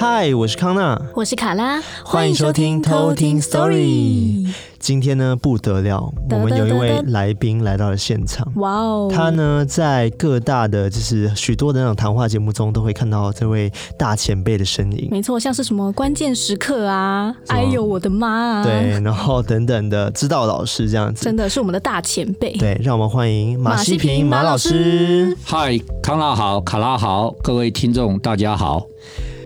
[0.00, 4.48] 嗨，我是康娜，我是卡拉，欢迎收听偷听 Story。
[4.78, 8.46] 今天呢不得了，我们有一位来宾来到了现场。
[8.54, 9.10] 哇哦！
[9.12, 15.08] 他呢在各大的就是许多的那种谈话节目中都会看到这位大前辈的身影。
[15.10, 22.56] 没错，像是什么关键时刻啊，哎呦我的妈啊，对，然后等等的指导老师这样子，真的是我们的大前辈。
[22.56, 25.36] 对，让我们欢迎马西平马老师。
[25.44, 28.86] 嗨，康娜好，卡拉好，各位听众大家好。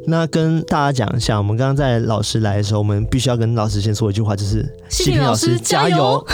[0.07, 6.25] 那跟大家讲一下，我们刚刚在老师来的时候，我们必须要跟老师先说一句话，就是西平老师加油。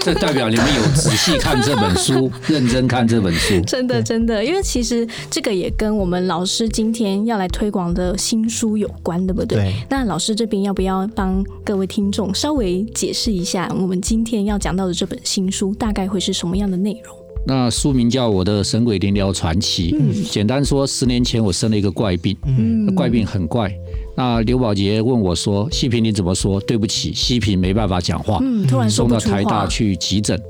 [0.00, 3.58] 这代表你们有仔细看这本书，认真看这本书。
[3.64, 9.58] 真的真的，因为其实这个也跟我们老师今天要来推广的新书有关，对不对？
[9.58, 9.74] 对。
[9.88, 17.16] 那老师这边要不要帮各位听众稍微解释一下，我们今天要讲到的这本新书大概会是什么样的内容？
[17.46, 19.92] 那书名叫《我的神鬼灵疗传奇》。
[19.98, 23.70] 嗯，简单说，十年前我生了一个怪病，嗯，怪病很怪。
[24.16, 28.38] 那刘宝杰问我说：“西平你怎么说？”对不起，西平没办法讲话。
[28.42, 30.40] 嗯，突然送到台大去急诊。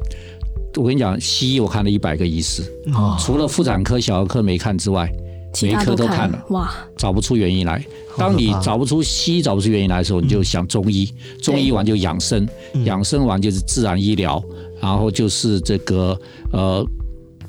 [0.77, 2.62] 我跟你讲，西医我看了一百个医师，
[2.94, 5.11] 哦，除了妇产科、小儿科没看之外，
[5.62, 6.44] 每一科都看了。
[6.50, 7.84] 哇，找不出原因来。
[8.16, 12.46] 当你找不出西医找不出原因来的时候，你就想中医，中医完就养生，
[12.84, 14.40] 养生完就是自然医疗。
[14.80, 16.18] 然后就是这个
[16.52, 16.86] 呃，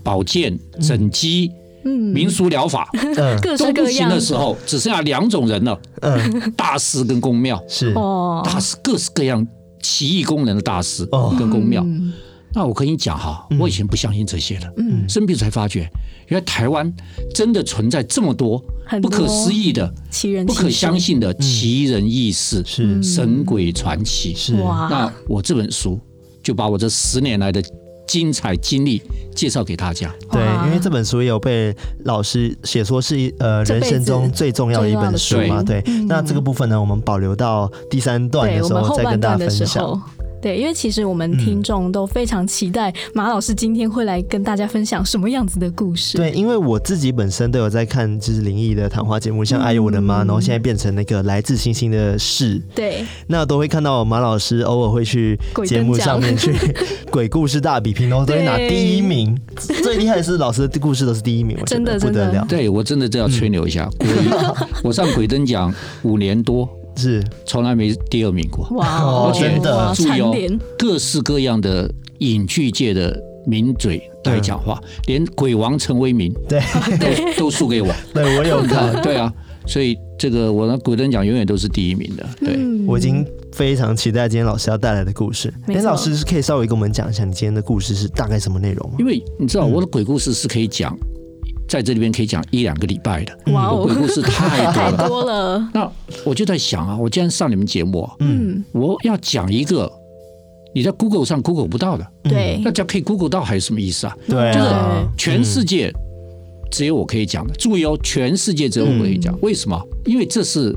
[0.06, 1.52] 保健、整肌、
[1.84, 7.60] 嗯、民俗疗法， 嗯，都不行的时候，只剩下两种人了，嗯，大师跟宫庙。
[7.68, 7.92] 是。
[7.96, 9.46] 哦，大师各式各样
[9.82, 11.04] 奇异功能的大师
[11.40, 11.82] 跟宫庙。
[11.84, 12.14] 嗯、
[12.54, 15.90] 那我跟你讲哈，我以前不相信这些的，嗯，生病才发觉，
[16.28, 16.94] 原来台湾
[17.34, 18.64] 真的存在这么多
[19.02, 23.02] 不可思议的、奇人、不可相信的奇人异事，是。
[23.02, 24.54] 神鬼传奇，是。
[24.62, 24.88] 哇。
[24.90, 26.00] 那我这本书。
[26.46, 27.60] 就把我这十年来的
[28.08, 29.02] 精彩经历
[29.34, 30.14] 介绍给大家。
[30.32, 31.76] 对，因为这本书也有被
[32.06, 35.62] 老师写说是呃人生中最重要的一本书嘛。
[35.64, 40.02] 对，那这个部分呢，我们保留到第三段的时候再跟大家分享。
[40.46, 46.20] 对，因为其实我们听众都非常期待马老师今天会来跟大家分享什么样子的故事。
[46.20, 52.62] 对，因为我自己本身都有在看就是灵异的谈话节目，像《哎呦我的妈》，然后现在变成那个来自星星的事。
[52.76, 55.36] 对，那都会看到马老师偶尔会去
[55.66, 56.54] 节目上面去
[57.10, 59.36] 鬼故事大比拼，然后都会拿第一名。
[59.82, 62.46] 最厉害的是老师的故事都是第一名，我真的不得了。
[62.48, 63.90] 对，我真的这要吹牛一下，
[64.84, 65.74] 我上鬼灯奖
[66.04, 66.70] 五年多。
[66.96, 68.68] 是，从来没第二名过。
[68.78, 69.60] 哇，而且
[69.94, 70.34] 注意哦，
[70.78, 71.90] 各式各样的
[72.20, 76.62] 影剧界的名嘴来讲话，连鬼王陈为民， 对，
[76.98, 77.94] 都都输给我。
[78.14, 79.32] 对，我有看， 对啊，
[79.68, 82.26] 所以这个我的鬼灯奖永远都是第一名的。
[82.40, 82.58] 对，
[82.88, 85.54] 我已经非常期待今天老师要带来的故事。
[85.68, 88.96] 哎，老师可以稍微跟我们讲一下，你今天的故事是大概什么内容吗？
[89.00, 90.98] 因为你知道，我的鬼故事是可以讲。
[91.68, 95.70] 在这里边可以讲一两个礼拜的，哇哦，鬼故事太多了，多了。
[95.74, 95.92] 那
[96.24, 99.92] 我就在想啊，我今天上你们节目，嗯，我要讲一个
[100.76, 104.16] 你在 Google 上 Google 不到的，对，大家可以 Google 到还是什么意思啊？
[104.28, 104.68] 对，就是
[105.18, 105.92] 全世界
[106.72, 107.54] 只有我可以讲的。
[107.56, 109.82] 注意哦，全世界只有我可以讲，为什么？
[110.06, 110.72] 因为这是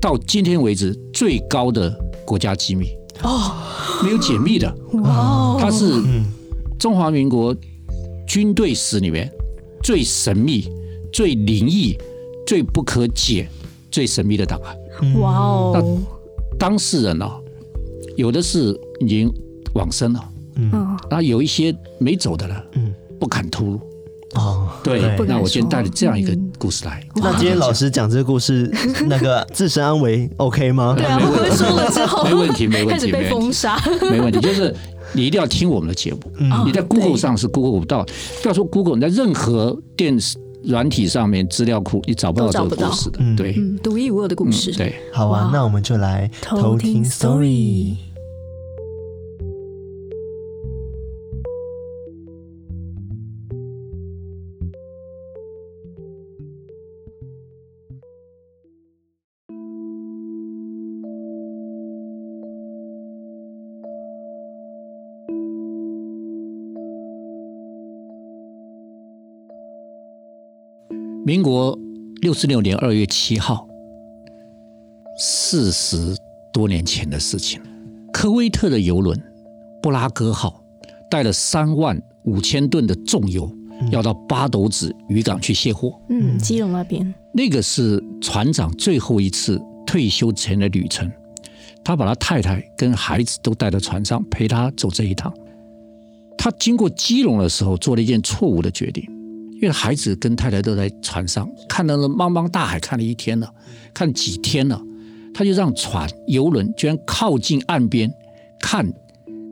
[0.00, 1.90] 到今天为止最高的
[2.26, 2.88] 国家机密
[3.22, 3.52] 哦，
[4.02, 4.72] 没有解密的。
[4.92, 6.02] 哇，它是
[6.78, 7.56] 中华民国
[8.26, 9.32] 军队史里面。
[9.84, 10.66] 最神秘、
[11.12, 11.94] 最灵异、
[12.46, 13.46] 最不可解、
[13.90, 14.74] 最神秘的档案。
[15.20, 15.72] 哇哦！
[15.74, 17.38] 那当事人呢、哦？
[18.16, 19.30] 有的是已经
[19.74, 20.24] 往生了，
[20.56, 20.70] 嗯，
[21.10, 23.80] 然后有一些没走的了，嗯，不敢吐露。
[24.36, 27.06] 哦，对，那我今天带了这样一个故事来。
[27.16, 28.72] 那今天老师讲这个故事，
[29.06, 30.94] 那个自身安危 OK 吗？
[30.96, 33.78] 对啊，我们说了之后没问题，没问题，开始被封杀，
[34.10, 34.74] 没问题，就是。
[35.14, 36.20] 你一定要听我们的节目。
[36.66, 38.04] 你在 Google 上是 Google 不到，
[38.42, 43.20] 不要说 Google，你在任何电视软体上面资料库，你找不到这个故事的。
[43.36, 44.72] 对，独一无二的故事。
[44.72, 47.96] 对，好啊，那我们就来偷听 Story。
[71.34, 71.76] 民国
[72.22, 73.66] 六十六年二月七号，
[75.18, 76.16] 四十
[76.52, 77.60] 多年前的事情。
[78.12, 79.20] 科威特的邮轮
[79.82, 80.62] “布拉格号”
[81.10, 83.50] 带了三万五千吨的重油，
[83.90, 86.00] 要到八斗子渔港去卸货。
[86.08, 87.12] 嗯，基隆那边。
[87.32, 91.10] 那个是船长最后一次退休前的旅程，
[91.82, 95.34] 他把他太太跟孩子都带到船上，陪他走这一趟。
[96.38, 99.04] 他经过基隆的时候，做了一件错误的决定。
[99.54, 103.50] 因为孩子跟太太都在船上，看到了茫茫大海，看了一天了，
[103.94, 104.80] 看几天了，
[105.32, 108.12] 他就让船游轮居然靠近岸边
[108.60, 108.92] 看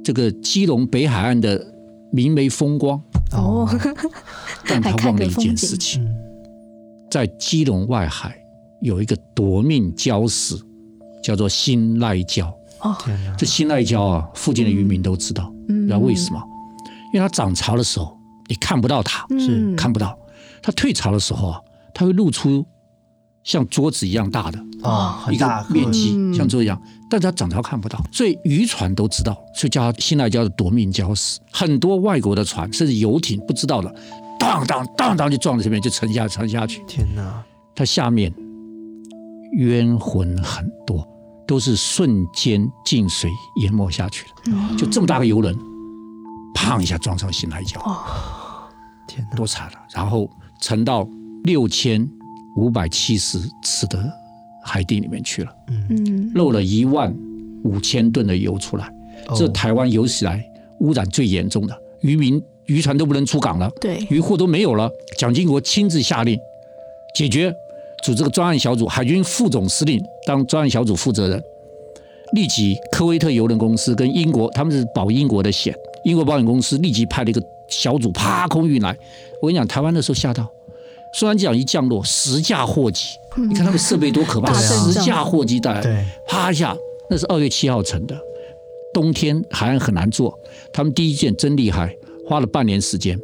[0.04, 1.64] 这个基隆北海岸的
[2.10, 3.00] 明媚风光。
[3.32, 3.66] 哦，
[4.66, 6.06] 但他忘了一件事情，
[7.10, 8.37] 在基隆外海
[8.81, 10.54] 有一个夺命礁石，
[11.22, 12.52] 叫做新赖礁。
[12.81, 12.94] 哦，
[13.38, 16.43] 这新赖礁啊，附近的渔民都知道，嗯，知道为什么？
[17.14, 18.19] 因为它涨潮的时候。
[18.52, 20.14] 你看不到它，是看不到。
[20.60, 21.58] 它退潮的时候啊，
[21.94, 22.62] 它会露出
[23.43, 26.78] 像桌子一样大的啊，一个面积像桌一样，
[27.08, 31.40] 但是它涨潮看不到，所以渔船都知道，所以叫它新来礁的夺命礁石。
[31.50, 33.90] 很多外国的船甚至游艇不知道的，
[34.38, 36.84] 当当当当就撞在这边，就沉下沉下去。
[36.87, 37.43] 天哪！
[37.75, 38.31] 它下面
[39.52, 41.02] 冤魂很多，
[41.46, 43.31] 都是瞬间进水
[43.62, 44.76] 淹没下去了。
[44.76, 45.56] 就这么大个游轮，
[46.54, 47.81] 砰一下撞上新来礁。
[49.37, 49.79] 多惨了！
[49.94, 50.29] 然后
[50.61, 51.09] 沉到
[51.44, 52.09] 六千
[52.56, 53.99] 五百七十尺的
[54.64, 57.14] 海底里面去了，嗯，漏了一万
[57.64, 58.93] 五千吨的油出来，
[59.37, 60.44] 这台湾有史以来
[60.81, 64.91] 污染最严重的，渔民渔船都不能出港了，对，渔获都没有了。
[65.19, 66.38] 蒋经国亲自下令
[67.14, 67.53] 解决，
[68.05, 71.43] 组织个专案小组，海军副总司令当专案小组负责人，
[72.35, 77.43] 立即科威特邮轮公司跟英国，他们是保英国的险，英国保险公司立即派了一个。
[77.69, 78.94] 小组啪空运来，
[79.40, 80.46] 我跟你讲，台湾那时候吓到，
[81.14, 83.06] 松山机场一降落，十架货机，
[83.49, 86.76] 你看他们设备多可怕，十架货机带来，啪一下，
[87.08, 88.14] 那是二月七号成的，
[88.93, 90.38] 冬天海岸很难做，
[90.70, 91.96] 他们第一件真厉害，
[92.28, 93.19] 花了半年时间，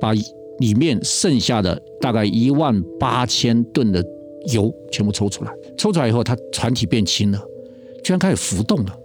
[0.00, 4.00] 把里面剩下的大概一万八千吨的
[4.52, 7.42] 油全部抽出来，抽出来以后，它船体变轻了，
[8.04, 8.96] 居然开始浮动了。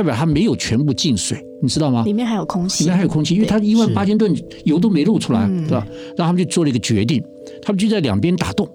[0.00, 2.02] 代表它没有全部进水，你知道吗？
[2.04, 5.86] 里面还有空气，里面还有空气，因为它一万八千吨油都没漏出来，对吧？
[6.16, 7.22] 然后他们就做了一个决定，
[7.60, 8.66] 他们就在两边打洞，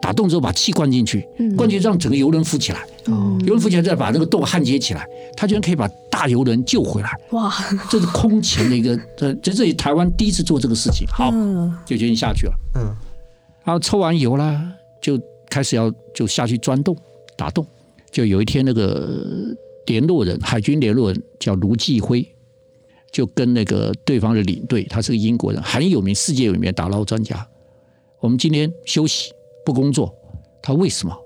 [0.00, 1.26] 打洞之后把气灌进去，
[1.56, 2.86] 灌进去让整个游轮浮起来，
[3.40, 5.04] 游轮浮起来再把那个洞焊接起来，
[5.36, 7.10] 它居然可以把大游轮救回来。
[7.32, 7.52] 哇，
[7.90, 11.04] 这是空前的一个，这这是台湾第一次做这个事情。
[11.08, 11.32] 好，
[11.84, 12.52] 就决定下去了。
[12.76, 12.94] 嗯，
[13.64, 14.70] 然后抽完油啦，
[15.00, 16.96] 就开始要就下去钻洞
[17.36, 17.66] 打洞，
[18.12, 19.52] 就有一天那个。
[19.86, 22.26] 联络人，海军联络人叫卢继辉，
[23.12, 27.46] 就跟那个对方的领队，他是个英国人，很有名，世界有名的打捞专家。
[28.20, 29.32] 我们今天休息
[29.64, 30.14] 不工作，
[30.62, 31.16] 他为什么？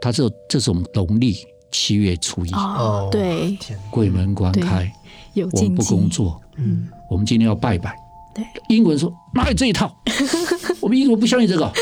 [0.00, 1.34] 他说这是我们农历
[1.70, 3.56] 七月初一，哦，对，
[3.90, 4.92] 鬼门关开，
[5.32, 7.96] 有我们不工作，嗯，我们今天要拜拜。
[8.34, 9.96] 对，英国人说哪有这一套？
[10.80, 11.72] 我们英国不相信这个，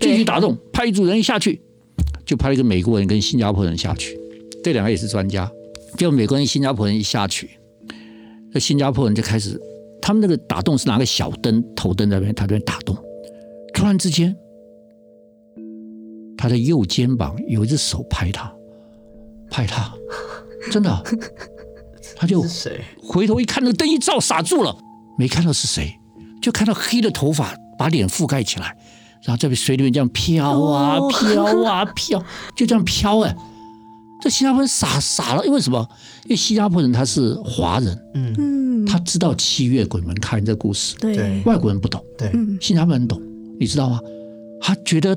[0.00, 1.60] 继续打洞，派一组人下去，
[2.24, 4.18] 就派了一个美国人跟新加坡人下去，
[4.64, 5.50] 这两个也是专家。
[5.96, 7.58] 就美国人、新加坡人一下去，
[8.52, 9.60] 那新加坡人就开始，
[10.00, 12.96] 他们那个打洞是拿个小灯、头灯在那边，他在打洞。
[13.74, 14.36] 突然之间，
[16.36, 18.52] 他的右肩膀有一只手拍他，
[19.50, 19.92] 拍他，
[20.70, 21.02] 真的，
[22.16, 22.42] 他就
[23.02, 24.76] 回头一看，那个灯一照，傻住了，
[25.18, 25.94] 没看到是谁，
[26.42, 28.76] 就看到黑的头发把脸覆盖起来，
[29.24, 32.22] 然后在水里面这样飘啊飘啊飘，
[32.56, 33.36] 就这样飘哎。
[34.22, 35.86] 这新加坡人傻傻了，因为什么？
[36.24, 43.20] 因为新加坡人他是华人，嗯，他知道七月鬼门开这故事，对，外国人不懂，对，新加坡人懂，
[43.60, 44.00] 你知道吗？
[44.60, 45.16] 他觉得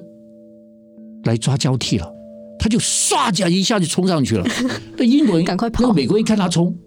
[1.24, 2.14] 来抓交替了，
[2.60, 4.46] 他就唰一下一下就冲上去了。
[4.98, 6.78] 那英国人赶快跑，那美国人一看他冲，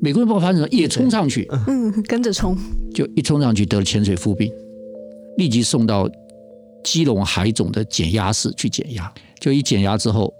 [0.00, 2.56] 美国人不知道发生什么，也冲上去，嗯，跟着冲，
[2.94, 4.50] 就一冲上去得了潜水夫病，
[5.36, 6.08] 立即送到
[6.82, 10.32] 基隆海总的减压室去减压，就一减压之后。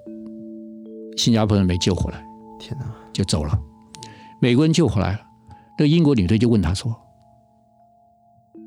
[1.16, 2.24] 新加坡人没救回来，
[2.58, 3.58] 天哪，就走了。
[4.40, 5.20] 美国人救回来了，
[5.78, 6.94] 那个英国女队就问他说：“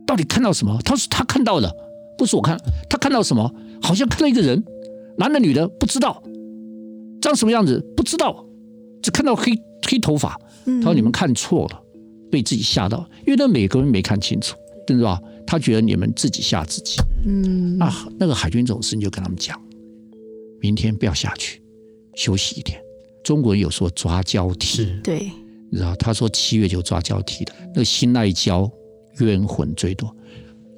[0.08, 1.72] 到底看到什么？”他说：“他看到的，
[2.18, 2.58] 不是我看，
[2.90, 3.54] 他看到什么？
[3.82, 4.64] 好像看到一个人，
[5.18, 6.24] 男的女的不知道，
[7.22, 8.46] 长什么样子不知道，
[9.04, 9.52] 只看到黑
[9.88, 11.82] 黑头发。”他说：“你们看错了，
[12.32, 15.22] 被自己吓到，因为那美国人没看清楚，对吧？
[15.46, 19.62] 他觉得你们自己吓自己。”嗯，那那个海军总司令就跟他们讲
[20.60, 21.62] ：“明天不要下去。”
[22.18, 22.82] 休息一天，
[23.24, 25.32] 中国人有说抓交替，对，
[25.72, 28.70] 你知道他说七月就抓交替的，那个新赖交
[29.20, 30.14] 冤魂最多。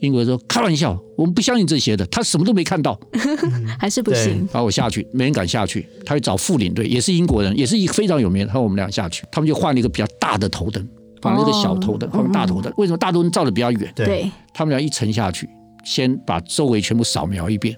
[0.02, 3.00] 英国人说开玩笑，我们不相信这些的，他什么都没看到，
[3.80, 4.46] 还是不行。
[4.52, 8.48] 把我下去，没人敢下去，他去找副领队，也是英国人，也是一非常有名的。
[8.48, 10.86] 他说我们俩下去，他们就换了一个比较大的头灯，
[11.22, 12.72] 放了一个小头灯，换个大头灯。
[12.78, 13.92] 为什么大头灯照的比较远？
[13.96, 15.50] 对，他们俩一沉下去，
[15.86, 17.76] 先把周围全部扫描一遍，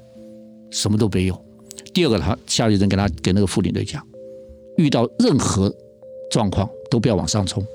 [0.72, 1.46] 什么都没有。
[1.94, 4.06] 第二个，他下去人跟他跟那个副领队讲，
[4.78, 5.74] 遇到任何
[6.30, 7.66] 状况都不要往上冲，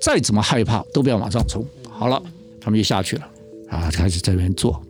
[0.00, 1.64] 再怎么害怕都不要往上冲。
[1.88, 2.22] 好了，
[2.60, 3.26] 他们就下去了。
[3.68, 4.80] 啊，开始在那边做，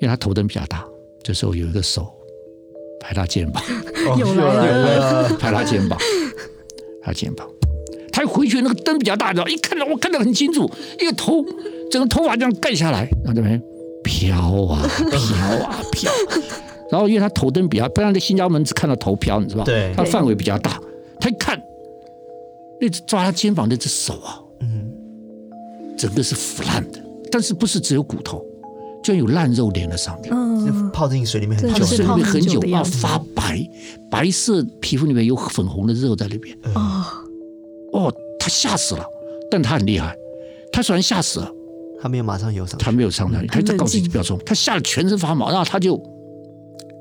[0.00, 0.84] 因为他头灯比较大，
[1.22, 2.12] 这时候有一个手
[3.00, 3.62] 拍他肩膀，
[4.18, 7.48] 又来了，拍他肩膀，拍他肩膀。
[8.12, 11.44] 他回去那个灯比较大，的，一看到我看得很清楚，一个头
[11.90, 13.60] 整个头发这样盖下来，然后这边
[14.04, 14.36] 飘
[14.66, 16.12] 啊飘啊飘，
[16.90, 19.64] 然后因为他头灯比较，不然在新家门只看到头飘，你知道吧？
[19.64, 20.80] 对，他范围比较大，
[21.20, 21.60] 他一看
[22.80, 24.90] 那只抓他肩膀那只手啊，嗯，
[25.96, 27.04] 整个是腐烂的。
[27.30, 28.42] 但是不是只有骨头，
[29.02, 30.32] 居然有烂肉连在上面。
[30.32, 33.68] 嗯，泡进水里面很久，水里面很久啊，发白，
[34.10, 36.56] 白色皮肤里面有粉红的肉在里边。
[36.74, 37.04] 哦，
[37.92, 39.04] 哦，他吓死了，
[39.50, 40.16] 但他很厉害。
[40.72, 41.52] 他虽然吓死了，
[42.00, 46.00] 他没有马上游上，他没有上来，他在告诉你不要冲，他吓得全身发毛，然后他就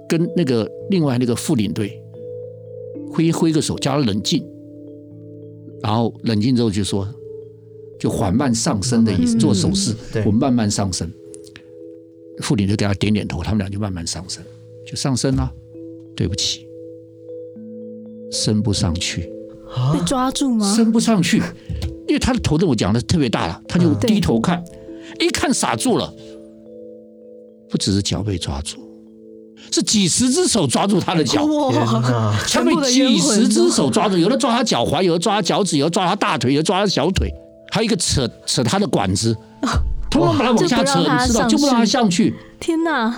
[0.07, 2.01] 跟那个另外那个副领队
[3.11, 4.43] 挥挥个手，叫他冷静，
[5.81, 7.07] 然后冷静之后就说。
[7.99, 9.91] 就缓慢上升的意思，做手势，
[10.23, 11.11] 我慢慢上升。
[12.43, 14.43] 副领队给他点点头，他们俩就慢慢上升，
[14.85, 15.51] 就上升了。
[16.15, 16.67] 对不起，
[18.31, 19.21] 升不上去，
[19.91, 20.75] 被抓住吗？
[20.75, 21.41] 升不上去，
[22.07, 24.63] 因为他的头对我讲的特别大了，他就低头看，
[25.19, 26.13] 一看傻住了。
[27.67, 28.77] 不只是脚被抓住，
[29.71, 31.47] 是几十只手抓住他的脚，
[32.49, 37.31] 他被几十只手抓住，有的抓他脚踝，有的抓他脚趾，有的抓他大腿，有的抓他小腿。
[37.71, 39.35] 还有一个扯扯他的管子，
[40.09, 42.33] 突然把他往下扯，你知道，就不让他上去。
[42.59, 43.13] 天哪！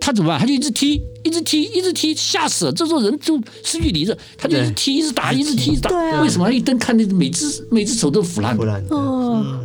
[0.00, 0.38] 他怎么办？
[0.38, 2.72] 他就一直踢，一直踢，一直踢，吓死了。
[2.72, 5.90] 这时候人就失去理智，他就一直踢，一直打，一直踢，一直打。
[6.20, 6.46] 为什么？
[6.46, 8.56] 他一蹬看那每只每只手都腐烂。
[8.90, 9.64] 哦。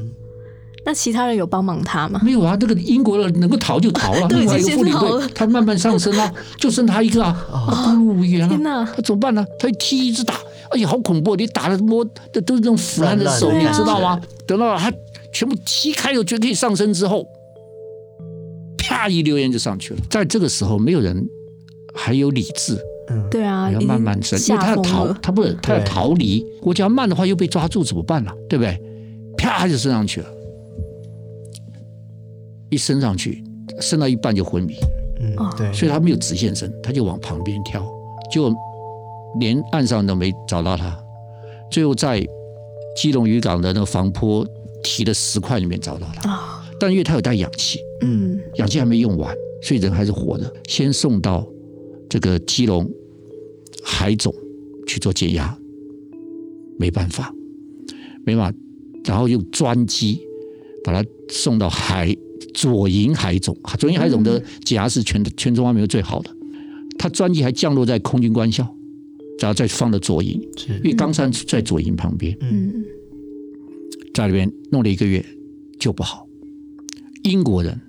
[0.84, 2.20] 那其他人有帮忙他吗？
[2.24, 4.28] 没有啊，这个英国人能够逃就逃了。
[4.30, 7.36] 另外一个副领队，他慢慢上升啊，就剩他一个啊，
[7.86, 8.50] 孤立无援了。
[8.50, 8.84] 天哪！
[8.86, 9.46] 他怎么办呢？
[9.60, 10.34] 他一踢，一直打。
[10.72, 11.36] 哎呀，好恐怖！
[11.36, 14.20] 你打的摸的都是这种腐烂的手，你知道吗？
[14.48, 14.92] 等到他
[15.32, 17.28] 全部踢开了，觉得可以上升之后，
[18.78, 20.00] 啪一溜烟就上去了。
[20.10, 21.28] 在这个时候，没有人
[21.94, 22.76] 还有理智。
[23.10, 26.46] 嗯，对啊，要慢慢升，因为他要逃，他不是他要逃离。
[26.62, 28.32] 我只要慢的话，又被抓住怎么办呢？
[28.50, 28.82] 对不对？
[29.38, 30.28] 啪就升上去了，
[32.72, 33.44] 一升上去，
[33.80, 34.74] 升到一半就昏迷。
[35.20, 37.86] 嗯，对，所以他没有直线升，他就往旁边跳，
[38.32, 38.52] 就。
[39.40, 40.94] 连岸上都没找到他，
[41.72, 42.22] 最后在
[42.98, 44.46] 基隆渔港的那个防坡
[44.84, 46.62] 提的石块里面找到他。
[46.78, 50.54] 但因为他有带氧气，嗯，氧气还没用完，所以人还是活的。
[50.68, 51.48] 先送到
[52.10, 52.86] 这个基隆
[53.82, 54.36] 海总
[54.86, 55.58] 去做解压，
[56.78, 57.34] 没办法，
[58.26, 58.60] 没办法，
[59.06, 60.20] 然后用专机
[60.84, 62.14] 把他送到海
[62.54, 63.58] 左营海总。
[63.78, 66.36] 左营海总的检验是全全中华民国最好的，
[66.98, 68.76] 他专机还降落在空军官校。
[69.40, 72.38] 然后再放到左营，因为冈山在左营旁边。
[72.42, 72.86] 嗯，
[74.14, 75.26] 在里边弄了一个月，
[75.80, 76.28] 就不好。
[77.24, 77.82] 英国人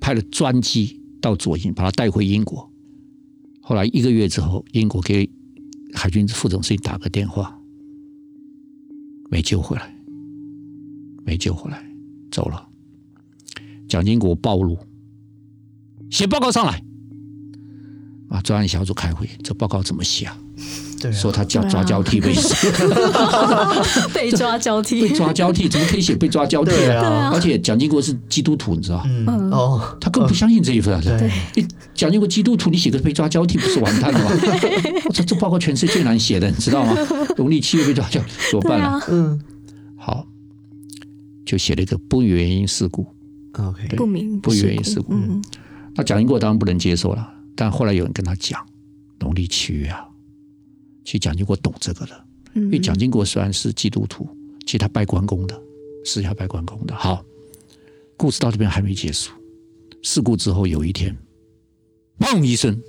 [0.00, 2.68] 派了专机到左营，把他带回英国。
[3.60, 5.30] 后来一个月之后，英国给
[5.92, 7.56] 海军副总司令打个电话，
[9.30, 9.96] 没救回来，
[11.24, 11.80] 没救回来，
[12.32, 12.67] 走了。
[13.88, 14.78] 蒋经国暴露，
[16.10, 16.82] 写报告上来。
[18.28, 20.36] 啊，专案小组开会，这报告怎么写啊？
[21.00, 22.70] 对啊，说他叫抓交替被死，
[24.12, 27.02] 被抓交替，被抓交替，怎么可以写被抓交替啊？
[27.06, 31.00] 啊而且蒋经国是基督徒，你知道嗯哦，他更不相信这一份啊。
[31.02, 34.30] 对，蒋经国基督徒，你写个被抓交替，不是完蛋了吗？
[35.06, 36.94] 我操，这报告全世界最难写的，你知道吗？
[37.38, 39.00] 农历七月被抓交替怎么办呢？
[39.08, 39.40] 嗯，
[39.96, 40.26] 好，
[41.46, 43.06] 就写了一个不明原因事故。
[43.58, 45.12] OK，不明不明原因事故。
[45.12, 45.42] 嗯，
[45.94, 48.64] 那蒋经国当然不能接受了，但后来有人跟他讲，
[49.18, 50.08] 农历七月啊。
[51.04, 52.24] 其实蒋经国懂这个的，
[52.54, 54.28] 因为蒋经国虽然是基督徒，
[54.66, 55.60] 其实他拜关公的，
[56.04, 56.94] 私下拜关公的。
[56.94, 57.24] 好，
[58.16, 59.32] 故事到这边还没结束。
[60.02, 61.16] 事故之后有一天，
[62.20, 62.80] 砰一声，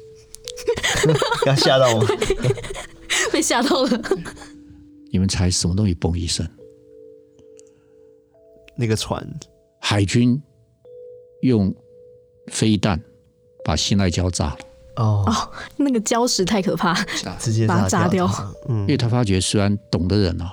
[1.48, 2.06] 要吓到我，
[3.34, 4.02] 被吓到了。
[5.12, 6.48] 你们猜什么东西嘣一声？
[8.78, 9.28] 那个船，
[9.82, 10.40] 海军
[11.42, 11.74] 用
[12.48, 13.02] 飞弹
[13.64, 14.58] 把新爱礁炸了。
[14.98, 15.34] 哦哦，
[15.78, 16.94] 那个礁石太可怕，
[17.40, 18.30] 直接把它炸掉。
[18.68, 20.46] 嗯，因为他发觉虽然懂的人哦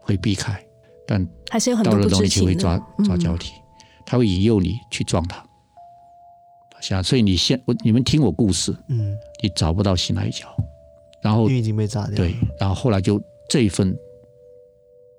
[0.00, 0.64] 会避开，
[1.06, 2.52] 但还是有很多不知情的。
[2.52, 3.52] 会抓抓交替，
[4.06, 5.44] 他会引诱你去撞他。
[6.80, 10.44] 像所以你先我你们听我故事，嗯，你找不到新爱礁，
[11.20, 12.14] 然后已经被炸掉。
[12.14, 13.92] 对，然后后来就这一份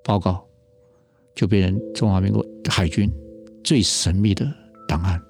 [0.01, 0.41] 报告
[1.35, 3.11] 就变成中华民国海军
[3.61, 4.49] 最神秘的
[4.89, 5.21] 档案，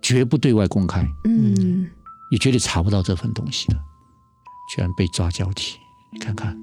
[0.00, 1.06] 绝不对外公开。
[1.24, 1.86] 嗯。
[2.28, 3.76] 你绝对查不到这份东西的，
[4.74, 5.76] 居然被抓交替，
[6.10, 6.58] 你看看，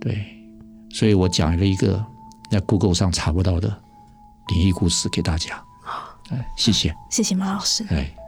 [0.00, 0.26] 对，
[0.90, 2.04] 所以我讲了一个
[2.50, 3.68] 在 Google 上查不到的
[4.48, 5.62] 灵异故事给大家。
[6.30, 7.84] 哎，谢谢，谢谢马老师。
[7.90, 8.23] 哎。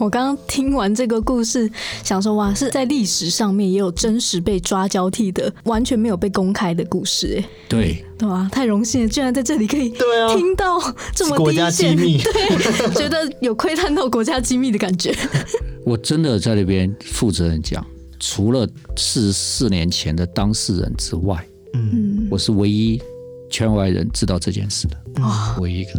[0.00, 1.70] 我刚刚听完这个故事，
[2.02, 10.80] 想说哇，是在历史上面也有真实被抓交替的，完全没有被公开的故事，哎，对，对啊，太荣幸了，居然在这里可以听到
[11.14, 15.14] 这么国家机密，对，觉得有窥探到国家机密的感觉。
[15.84, 17.84] 我真的在那边负责人讲，
[18.18, 18.66] 除了
[18.96, 22.98] 四十四年前的当事人之外，嗯，我是唯一
[23.50, 25.90] 圈外人知道这件事的，啊，唯一一个，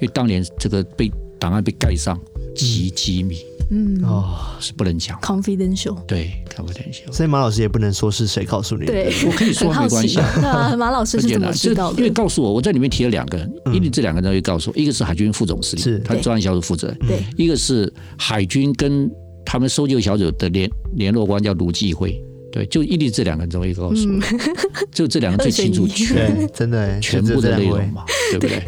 [0.00, 2.18] 因为当年这个被档案被盖上。
[2.52, 3.38] 极机密，
[3.70, 4.02] 嗯。
[4.04, 10.18] 哦，是不能讲，confidential，对，confidential，所以马老师也不能说是谁告诉你的，对，我可以说没关系。
[10.44, 10.74] 啊。
[10.76, 11.98] 马老师是怎么知道的？
[11.98, 15.98] 因为告诉我，我在里面提了两个人，因为这两个人会告诉我，一个是海军副总司令，是。
[16.00, 19.10] 他专案小组负责人，对，一个是海军跟
[19.44, 22.20] 他们搜救小组的联联络官叫卢继辉，
[22.52, 24.20] 对，就一定这两个人都会告诉我，
[24.92, 28.62] 就这两个最清楚全 真的全部的内容嘛，对不对？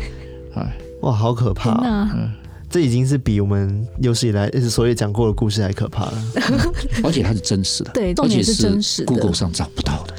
[0.55, 1.73] 哎，哇，好可怕，
[2.15, 2.31] 嗯。
[2.73, 6.25] 这已经是比我们有史以来所有讲过的故事还可怕了，
[7.05, 10.15] 而且它是真实的，对，而且是真实的，Google 上找不到的。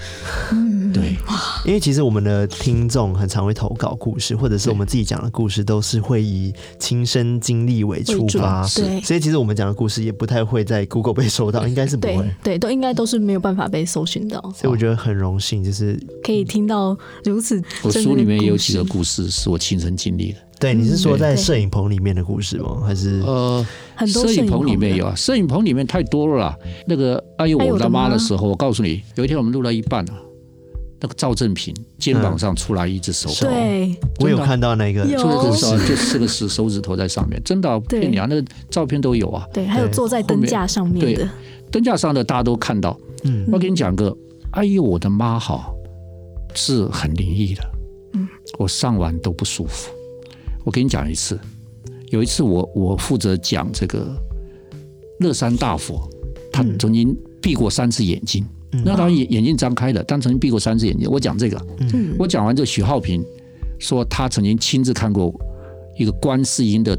[0.51, 1.17] 嗯，对，
[1.65, 14.39] 因为其实我们的听众很常会投稿故事，或者是我们自己讲的故事，都是会以亲身经历为出发，对，所以其实我们讲的故事也不太会在 Google 被搜到，应该是不会，对，对，都应该都是没有办法被搜寻到。
[14.55, 17.59] 所以我觉得很荣幸，就是可以听到如此。
[17.81, 20.37] 我书里面有几个故事是我亲身经历的。
[20.63, 22.81] 对，你是说在摄影棚里面的故事吗？
[22.85, 23.65] 还是呃，
[24.07, 25.13] 摄影棚里面有啊？
[25.13, 26.57] 摄影棚里面太多了啦。
[26.87, 30.15] 那个哎呦我的妈的时候，我告诉你，有一天我们录到一半啊，
[31.01, 38.25] 那个赵正平肩膀上出来一只手，对，我有看到那个，就就四个手手指头在上面，真的骗你啊！
[38.29, 39.45] 那个照片都有啊。
[39.53, 41.27] 对，还有坐在灯架上面的，
[41.69, 42.97] 灯架上的大家都看到。
[43.25, 44.15] 嗯，我给你讲个，
[44.51, 45.69] 哎呦我的妈哈，
[46.55, 47.61] 是很灵异的。
[48.13, 48.25] 嗯，
[48.57, 49.91] 我上完都不舒服。
[50.63, 51.39] 我给你讲一次，
[52.09, 54.15] 有一次我我负责讲这个
[55.19, 56.09] 乐山大佛，
[56.51, 61.09] 他曾经闭过三次眼睛，嗯、那他眼眼睛张开了，但曾经闭过三次眼睛。
[61.09, 61.61] 我讲这个，
[61.93, 63.23] 嗯、我讲完之后，许浩平
[63.79, 65.33] 说他曾经亲自看过
[65.97, 66.97] 一个观世音的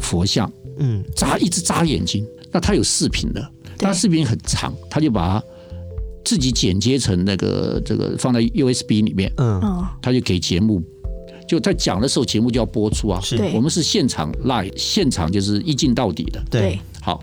[0.00, 2.26] 佛像，嗯，眨一直眨眼睛。
[2.50, 5.44] 那他有视频的，他视频很长，他就把它
[6.24, 9.60] 自己剪接成那个这个放在 USB 里面，嗯，
[10.00, 10.82] 他就给节目。
[11.46, 13.20] 就在讲的时候，节目就要播出啊。
[13.20, 16.42] 是，我们是现场 live，现场就是一镜到底的。
[16.50, 17.22] 对，好，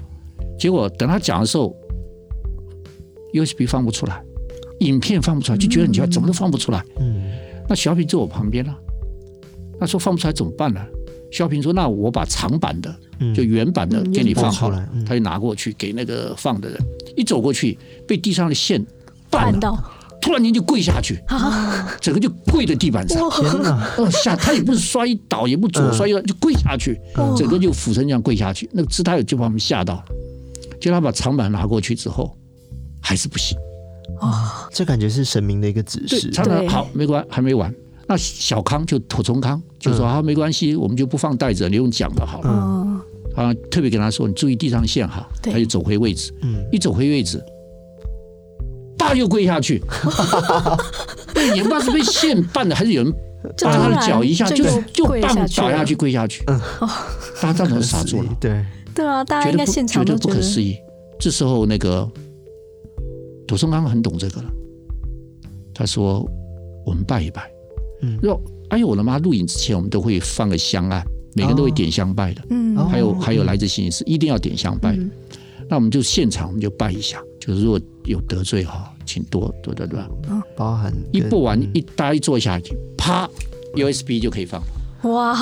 [0.59, 1.75] 结果等他讲的时候
[3.33, 4.21] ，USB 放不出来，
[4.79, 6.83] 影片放不出来，就觉得你要怎么都放不出来。
[6.99, 7.31] 嗯。
[7.67, 8.75] 那小品坐我旁边了，
[9.79, 10.83] 他说放不出来怎么办呢？
[11.31, 12.91] 小平说：“那我把长版的，
[13.35, 16.79] 就原版的给你放好了。”他就拿过去给那个放的人，
[17.15, 17.77] 一走过去
[18.07, 18.83] 被地上的线
[19.29, 19.79] 绊到。
[20.21, 21.19] 突然间就跪下去，
[22.01, 23.29] 整个就跪在地板上。
[23.31, 23.91] 天哪！
[23.97, 26.99] 哦，下他也不是摔倒，也不左摔右，就跪下去，
[27.37, 28.69] 整个就俯身这样跪下去。
[28.73, 30.05] 那个姿态就把我们吓到了。
[30.79, 32.37] 就他把长板拿过去之后，
[33.01, 33.57] 还是不行。
[34.19, 36.29] 啊，这感觉是神明的一个指示。
[36.31, 37.73] 长板好，没关，还没完。
[38.07, 42.49] 那小康就土松康就说啊，没关系，我们就不放袋子，你用讲的好了。
[43.35, 45.27] 啊，特别跟他说，你注意地上线哈。
[45.41, 46.33] 他就走回位置。
[46.41, 47.41] 嗯，一走回位置。
[49.09, 49.81] 他又跪下去，
[51.55, 53.13] 也不知道是被线绊的，还是有人
[53.57, 56.43] 抓他的脚一下，就就绊倒下去跪下去。
[57.41, 58.29] 大家当场傻住了。
[58.39, 60.77] 对对啊，大家应该现场觉得不可思议。
[61.19, 62.09] 这时候那个
[63.47, 64.49] 土松刚很懂这个了，
[65.73, 66.25] 他说
[66.85, 67.49] ：“我们拜一拜。”
[68.01, 69.17] 嗯，若：“哎呦我的妈！
[69.17, 71.03] 录影之前我们都会放个香案，
[71.35, 72.41] 每个人都会点香拜的。
[72.49, 74.97] 嗯，还有还有来自信息一定要点香拜。
[75.69, 80.07] 那我们就现场我们就拜一下，就是如果有得罪哈。”请多多的对吧？
[80.55, 83.27] 包含一不完一大家一坐下去，啪
[83.75, 85.09] ，USB 就可以放了。
[85.09, 85.35] 哇，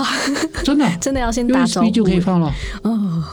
[0.64, 2.50] 真的 真的要先 USB 就可以放了。
[2.84, 3.24] 哦，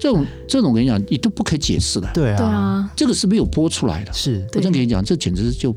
[0.00, 2.10] 这种这种我跟你讲，你都不可以解释的。
[2.12, 4.12] 对啊，对啊，这个是没有播出来的。
[4.12, 5.74] 是，我真跟你讲，这简直就。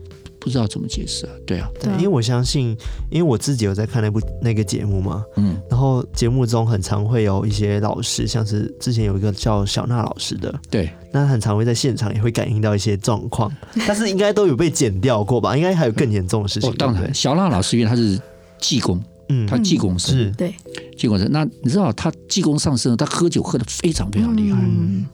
[0.48, 1.32] 不知道怎么解释啊？
[1.46, 2.70] 对啊，对，因为我相信，
[3.10, 13.52] 因为我自己有在看那部那个节目嘛，嗯，然后节目中很常会有一些老师，像是之前有一个叫小娜老师的，对，那很常会在现场也会感应到一些状况，
[13.86, 15.58] 但是应该都有被剪掉过吧？
[15.58, 16.70] 应该还有更严重的事情。
[16.70, 18.18] 哦，当然，小娜老师因为他是
[18.60, 20.56] 济公，嗯，他济公是，对，
[20.98, 21.28] 济公是。
[21.30, 24.62] 那你知道他济公上身，他喝酒喝的非常非常厉害，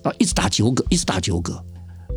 [0.04, 1.58] 啊，一直打九嗝，一直打九嗝。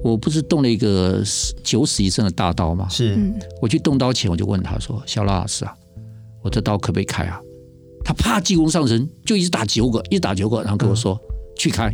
[0.05, 1.23] 我不是动了一个
[1.65, 2.87] 九死一生的大刀吗？
[2.89, 3.19] 是，
[3.61, 5.75] 我去动刀前，我就问他说：“小老师啊，
[6.43, 7.41] 我这刀可不可以开啊？”
[8.05, 11.93] 他啪，济公上身就一直打九个，一直打九个，然后跟我说：“嗯、去开，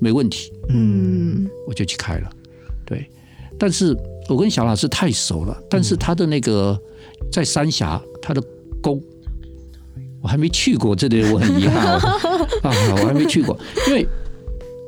[0.00, 2.28] 没问题。”嗯，我就去开了。
[2.84, 3.08] 对，
[3.56, 3.96] 但是
[4.28, 6.76] 我跟小老师太熟了，但是他的那个
[7.30, 8.42] 在三峡，他的
[8.82, 9.00] 宫
[10.20, 12.00] 我还没去过，这里我很遗憾 啊，
[12.64, 14.04] 我还没去过，因为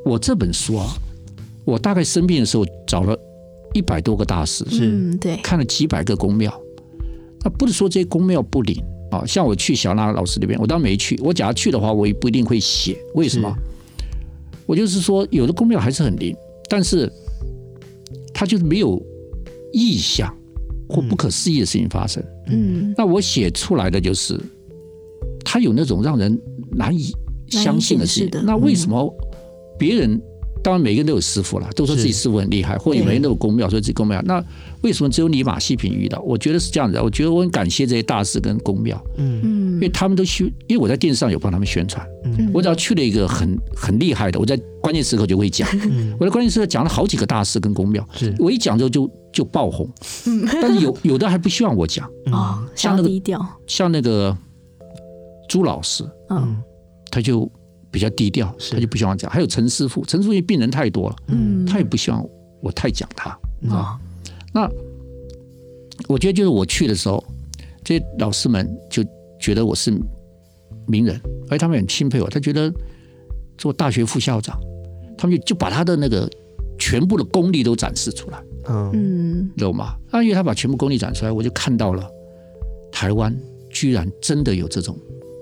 [0.03, 0.93] 我这本书啊。
[1.65, 3.17] 我大概生病的时候找了
[3.73, 6.53] 一百多个大师，是，对，看了几百个宫庙。
[7.43, 11.19] 那不是说这些宫庙不灵啊，像我去小娜老师那边，我当然没去。
[11.23, 12.95] 我假如去的话，我也不一定会写。
[13.15, 13.51] 为什么？
[14.65, 16.35] 我就是说，有的宫庙还是很灵，
[16.69, 17.11] 但是
[18.33, 19.01] 它就是没有
[19.73, 20.33] 意象
[20.87, 22.23] 或不可思议的事情发生。
[22.47, 24.39] 嗯，那我写出来的就是，
[25.43, 26.39] 它有那种让人
[26.71, 27.11] 难以
[27.49, 28.45] 相信的事情。
[28.45, 29.11] 那为什么
[29.79, 30.21] 别人？
[30.65, 34.19] 当然，每个人都有师傅了，都说自己师傅很厉害，或者每个人都有宫庙，说自己公庙。
[34.23, 34.43] 那
[34.81, 36.19] 为什么只有你马西平遇到？
[36.21, 36.99] 我觉得是这样子。
[36.99, 42.03] 我觉得我很感谢这些大师跟公庙，嗯嗯，因为他们都去，因为我在电视上有帮他们宣传。
[42.23, 45.69] 嗯，我只要去了一个很很厉害的，我在关键时刻就会讲。
[45.83, 49.87] 嗯，我在关键时刻讲了好几个大师跟公庙，是我一讲之后就就爆红。
[50.25, 53.09] 嗯，但是有有的还不希望我讲啊，像那个
[53.67, 54.35] 像那个
[55.47, 56.57] 朱老师，嗯，
[57.11, 57.47] 他就。
[57.95, 59.31] 比较低调，他就不希望讲。
[59.31, 62.21] 还有陈师傅，陈师傅因为病人太多了，嗯，他也不希望
[62.61, 63.29] 我太讲他，
[63.69, 63.99] 啊、嗯。
[64.53, 64.69] 那
[66.09, 67.23] 我觉得就是我去的时候，
[67.85, 69.01] 这些老师们就
[69.39, 69.97] 觉得我是
[70.87, 72.29] 名人，而且他们很钦佩我。
[72.29, 72.69] 他觉得
[73.57, 74.59] 做大学副校长，
[75.17, 76.29] 他们就就把他的那个
[76.77, 79.95] 全部的功力都展示出来，嗯，懂吗？
[80.11, 82.05] 啊，因为他把全部功力展出来，我就看到了
[82.91, 83.33] 台湾
[83.69, 84.99] 居然真的有这种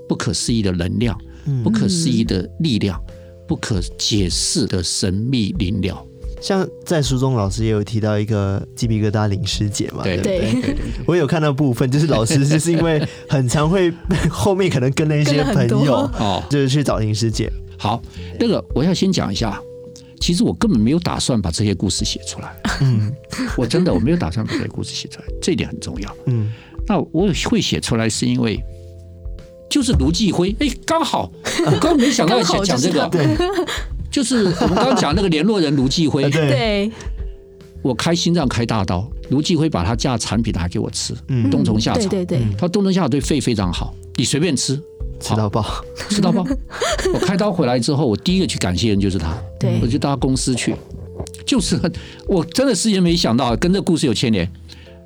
[0.08, 1.20] 不可思议的能量。
[1.64, 3.14] 不可思议的力量，嗯、
[3.48, 6.06] 不可解释的神秘灵疗。
[6.42, 10.04] 像在书中，老师也有提到一个鸡皮疙瘩林师姐嘛？
[10.04, 10.76] 对对对，对，
[11.06, 13.90] 我有看到部分，就是老师就是因为很常会
[14.30, 17.50] 后面可能跟了一些朋友哦，就是去找林师姐。
[17.78, 18.02] 好，
[18.38, 19.58] 那个我要先讲一下，
[20.20, 22.54] 其实我根本没有打算把这些故事写出来。
[22.82, 23.10] 嗯，
[23.56, 26.18] 我真的我没有打算把这些故事写出来，这一点很重要。
[26.26, 26.52] 嗯，
[26.86, 28.62] 那我会写出来是因为。
[29.74, 31.32] 就是卢继辉，哎，刚好，
[31.66, 33.26] 我 刚没想到要讲这个，对，
[34.12, 36.92] 就是我们刚讲那个联络人卢继辉， 对，
[37.82, 44.80] 我开心脏开大刀，卢继辉把他家产品拿给我吃，嗯，冬虫夏草，对对对，他冬虫夏草对肺非常好，你随便吃，
[45.20, 45.66] 吃到爆，
[46.08, 46.46] 吃到爆。
[47.12, 50.76] 我开刀回来之后，我第一个去感谢人就是他，对，我就到他公司去，
[51.48, 51.80] 就是
[52.28, 54.48] 我真的事先没想到跟这个故事有牵连，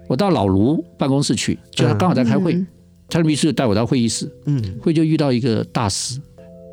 [0.09, 2.61] 我到老卢办公室去，就他刚好在开会。
[3.09, 6.19] 他的秘书就带我到会议室，嗯，会就遇到一个大师，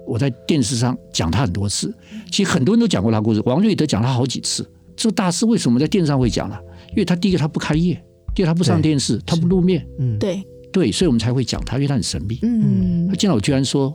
[0.06, 1.94] 我在电视上讲他很多次，
[2.30, 4.66] 其实很多人都讲过他故事，王瑞德讲他好几次。
[4.96, 6.56] 这个大师为什么在电视上会讲呢？
[6.90, 8.00] 因为他第一个他不开业，
[8.34, 10.42] 第二他不上电视，他不露面，嗯，对。
[10.72, 13.94] 对，所以我们才会讲他，因为他很神秘，嗯，他见到我居然说，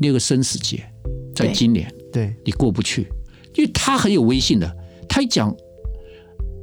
[0.00, 0.84] 那个生死劫，
[1.32, 3.02] 在今年，对，你过不去，
[3.54, 4.68] 因为他很有威信的，
[5.08, 5.56] 他一讲。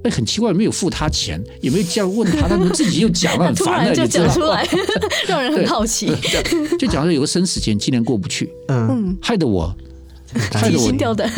[0.07, 4.65] 哎，很奇怪，没有付他钱，也没有这样问他，他们自己又讲了，很 烦的，就讲出来，
[5.27, 6.09] 让人很好奇。
[6.79, 9.75] 就讲说有个生死劫，今年过不去，嗯，害得我，
[10.53, 11.29] 害得我提心吊胆。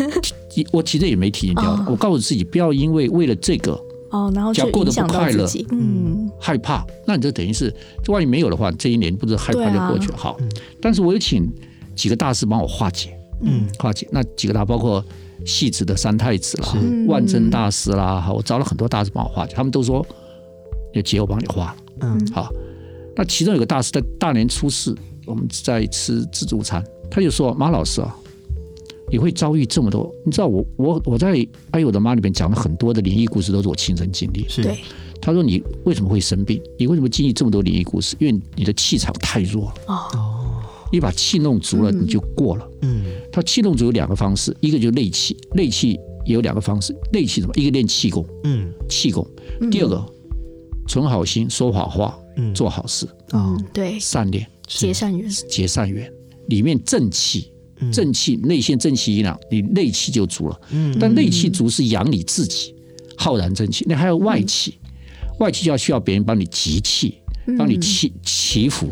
[0.72, 3.72] 我其实也没提心吊胆，我告诉自己不要因为为了这个
[4.10, 6.86] 哦，然后就过得不快乐，嗯，害怕。
[7.06, 10.16] 那你就等于是，这万一没有的话，这一年不是害怕就过去了。
[10.16, 10.36] 好，
[10.80, 11.50] 但是我有请
[11.96, 14.06] 几个大师帮我化解，嗯，化解。
[14.12, 15.04] 那几个大包括。
[15.44, 16.74] 戏子的三太子啦，
[17.06, 20.06] 万真大师啦，好，我找了很多大师帮我化解，他们都说
[20.92, 21.74] 有姐我帮你化。
[22.00, 22.50] 嗯，好，
[23.16, 28.14] 那其中有个大师在大年初四，我们在吃自助餐，他就说马老师啊，
[29.10, 34.46] 你会遭遇这么多，你知道我我我在哎呦我的妈里面讲了很多的灵异故事，都是我亲身经历。
[34.48, 34.62] 是，
[35.20, 36.62] 他说你为什么会生病？
[36.78, 38.16] 你为什么经历这么多灵异故事？
[38.18, 39.74] 因为你的气场太弱了。
[39.88, 40.29] 哦。
[40.92, 42.68] 你把气弄足了，你就过了。
[42.82, 46.94] 嗯，他气弄足有两个方式，一个就是内气，内气也有两个方式。
[47.12, 47.52] 内气什么？
[47.56, 49.26] 一个练气功，嗯，气功。
[49.70, 50.04] 第二个，
[50.88, 52.18] 存好心，说好话，
[52.54, 53.06] 做好事。
[53.32, 56.12] 哦，对，善念，结善缘，结善缘。
[56.48, 57.52] 里面正气，
[57.92, 60.60] 正气内陷正气一朗，你内气就足了。
[60.72, 62.74] 嗯，但内气足是养你自己，
[63.16, 63.84] 浩然正气。
[63.86, 64.74] 你还有外气，
[65.38, 67.18] 外气就要需要别人帮你集气，
[67.56, 68.88] 帮你祈祈福。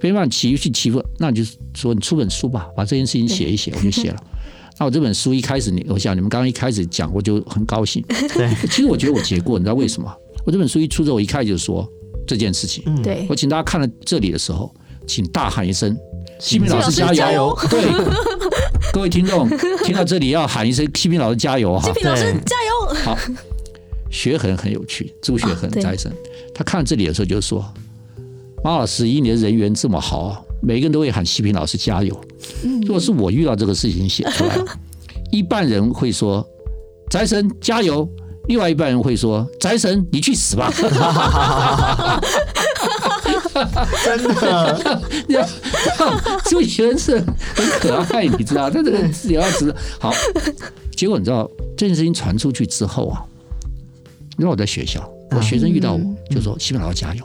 [0.00, 4.16] 别让你骑去祈福，那你就说你出本书吧，把这件事情写一写，我就写了。
[4.78, 8.00] 那我这本书一开始，你我想你们刚刚一开始讲，我就很高兴。
[8.08, 10.12] 对，其实我觉得我结过，你知道为什么？
[10.46, 11.86] 我这本书一出之后，我一开始就说
[12.26, 12.84] 这件事情。
[13.02, 14.72] 对，我请大家看了这里的时候，
[15.06, 15.96] 请大喊一声
[16.38, 17.82] ：“西平老师加油！”对，
[18.94, 19.48] 各位听众
[19.84, 21.86] 听到这里要喊一声“西平老师加油”哈！
[21.88, 22.94] 西平老师加油！
[23.04, 23.18] 好，
[24.10, 26.10] 学恒很有趣，朱学恒斋生，
[26.54, 27.62] 他看这里的时候就说
[28.64, 32.18] ：“马老师，以你的人缘这么好，每个人都会喊西平老师加油。
[32.82, 34.58] 如果是我遇到这个事情写出来，
[35.30, 36.46] 一半人会说
[37.10, 38.08] 宅神加油，
[38.48, 40.72] 另外一半人会说宅神你去死吧。”
[44.04, 44.98] 真的，
[46.44, 47.18] 朱学恒是
[47.54, 48.70] 很可爱，你知道？
[48.70, 50.12] 他这个字要直好。
[50.96, 53.22] 结果你知道这件事情传出去之后啊，
[54.38, 57.24] 因为我在学校，我学生遇到我就说：“西平老师加油。”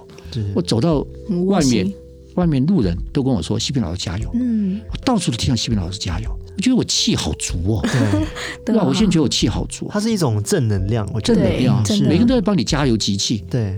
[0.56, 1.06] 我走到
[1.48, 1.94] 外面，
[2.36, 7.86] 外面路人都跟我说：“西平老师加油。”嗯，我到处都听到西平老师加油，我觉得我气好足哦。
[8.66, 9.88] 对，吧，我现在觉得我气好足。
[9.90, 13.44] 它是一种正能量，我正能量，每个人都在帮你加油集气。
[13.50, 13.76] 对，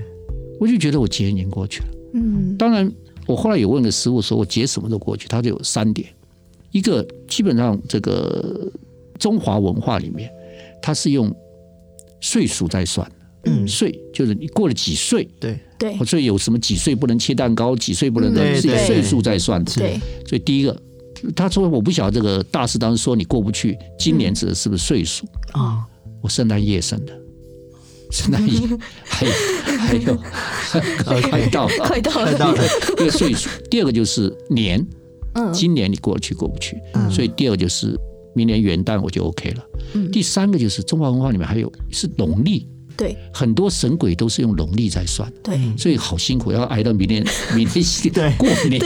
[0.59, 1.87] 我就觉得我节年过去了。
[2.13, 2.89] 嗯，当然，
[3.27, 5.27] 我后来有问个师傅说，我结什么都过去。
[5.27, 6.07] 他就有三点，
[6.71, 8.71] 一个基本上这个
[9.19, 10.29] 中华文化里面，
[10.81, 11.33] 它是用
[12.21, 13.09] 岁数在算。
[13.47, 19.71] 嗯，岁就是你过了几岁，对对，所以有什么几岁不能切蛋糕，几岁不能的，是以岁数在算的。
[19.73, 20.81] 对，所以第一个，
[21.35, 25.85] 他说我不晓得这个大师当时说你过不去，今年指的是不是岁数啊？
[26.21, 27.13] 我圣诞夜生的。
[28.11, 28.59] 圣诞夜
[29.03, 29.31] 还有
[29.77, 30.15] 还有
[31.29, 32.63] 快到了，快到了，快到了。
[32.93, 34.85] 一个岁数，第二个就是年，
[35.33, 36.77] 嗯，今年你过得去过不去，
[37.11, 37.99] 所以第二个就是
[38.33, 39.65] 明年元旦我就 OK 了。
[40.11, 42.67] 第三个就是中华文化里面还有是农历。
[42.97, 47.83] 对，很多神鬼都是用农历在算，对，所以好辛苦，要挨到明年， 明年
[48.37, 48.81] 过年，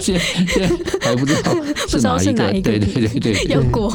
[0.00, 0.68] 现在
[1.00, 1.34] 还不知
[2.02, 3.92] 道是哪一个，对对对对，要过，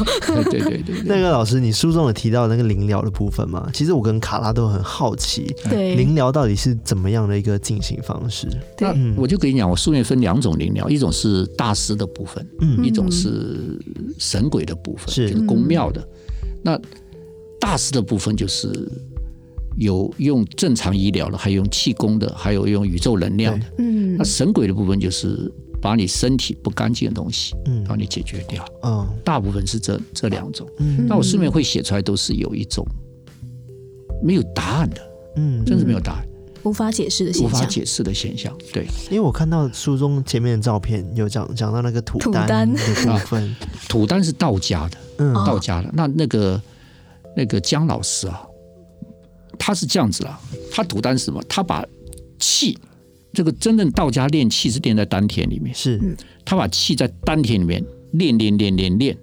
[0.49, 0.95] 对对对。
[1.05, 3.69] 那个老师，你书中有提到那个灵疗的部分吗？
[3.73, 8.47] 其实我跟卡拉都很好奇，对，灵疗到底是怎么样的一个进行方式？
[8.79, 13.79] 那我就跟你讲，我书面分两种灵疗，一种是大师的部分，嗯，一种是
[14.17, 15.29] 神鬼的部分，是。
[15.31, 16.07] 就是宫庙的，
[16.63, 16.79] 那。
[17.60, 18.69] 大师的部分就是
[19.78, 23.65] 有用正常医疗的，还有用气功的，还有用宇宙能量的。
[23.78, 28.65] 嗯，那神鬼的部分就是把你身体不干净的东西，嗯，帮你解决掉。
[28.84, 30.67] 嗯，大部分是这这两种。
[30.80, 32.86] 嗯，那我书面会写出来都是有一种
[34.24, 35.02] 没有答案的，
[35.38, 36.28] 嗯，真是没有答案，
[36.63, 38.54] 无法解释的现象，无法解释的现象。
[38.74, 42.69] 对，因为我看到书中前面的照片有讲讲到那个土丹。
[42.74, 43.56] 的部分，
[43.88, 45.89] 土丹是道家的，嗯，道家的。
[45.93, 46.62] 那那个。
[47.35, 48.45] 那个姜老师啊，
[49.57, 50.39] 他是这样子啊，
[50.71, 51.41] 他土丹是什么？
[51.47, 51.85] 他把
[52.39, 52.77] 气，
[53.33, 55.99] 这个真正道家练气是练在丹田里面，是，
[56.43, 59.17] 他把气在丹田里面练练练练练，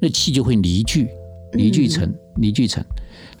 [0.00, 1.08] 那气就会凝聚，
[1.54, 2.84] 凝聚成凝聚成，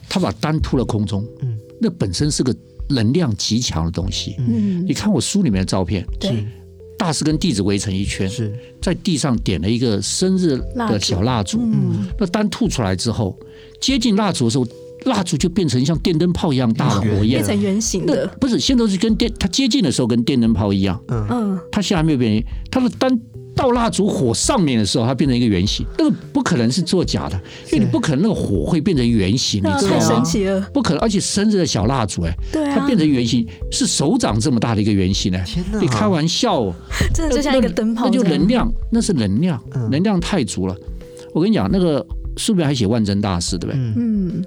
[0.08, 2.54] 他把丹吐了空中，嗯，那本身是个
[2.88, 6.44] 能量极强的东西，嗯，你看我书里面的照片，对。
[6.98, 11.58] 大师跟弟子围成一圈，是在地上点了一个生日的小蜡烛。
[11.60, 13.36] 嗯，那丹吐出来之后，
[13.82, 14.66] 接近蜡烛的时候，
[15.04, 18.26] 蜡烛就变成像电灯泡一样大的火焰，变成圆形的。
[18.40, 20.98] 不是，现在都是跟电，它接近的时候跟电灯泡一样。
[21.08, 23.20] 嗯嗯，它现在还没有变，它的丹。
[23.54, 27.38] 到蜡烛火上面的时候，它变成一个圆形，那个不可能是作假的，
[27.70, 29.98] 因为你不可能那个火会变成圆形，你知道吗？
[29.98, 35.38] 太神奇了，不可能，而且生日的小蜡烛，哎，它变成圆形，是手掌这么大的一个圆形呢。
[35.44, 36.74] 天哪，你开玩笑哦，
[37.14, 40.74] 真的就像一个灯泡，那就能量，那是能量，能量太足了。
[41.34, 42.04] 我跟你讲，那个
[42.36, 43.80] 书里还写万真大师，对不对？
[43.96, 44.44] 嗯，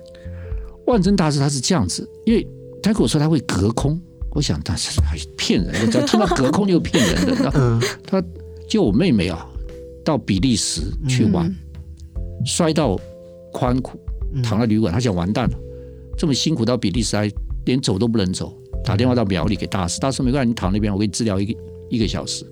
[0.88, 2.48] 万真大师他是这样子，因为
[2.82, 4.00] 他跟我说他会隔空，
[4.32, 8.24] 我想他是还骗人的，只要听到隔空就骗人的， 嗯，他。
[8.68, 9.48] 就我妹妹啊，
[10.04, 11.56] 到比利时去玩，嗯、
[12.44, 13.00] 摔到
[13.54, 13.92] 髋骨，
[14.44, 15.58] 躺在旅馆，他想完蛋了，
[16.18, 17.32] 这么辛苦到比利时还
[17.66, 18.52] 连走都不能走，
[18.84, 21.54] 打电话到苗栗给大师，大师没关系，你躺那边，我给你治疗一个
[21.92, 22.44] 一个小时，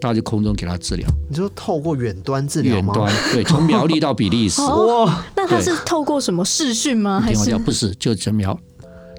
[0.00, 1.06] 大家就空中给他治疗。
[1.28, 2.94] 你说透过远端治疗吗？
[2.94, 4.60] 远端对，从苗栗到比利时。
[4.62, 7.20] 哇，那他是透过什么视讯吗？
[7.20, 7.94] 还是不是？
[7.96, 8.58] 就这苗。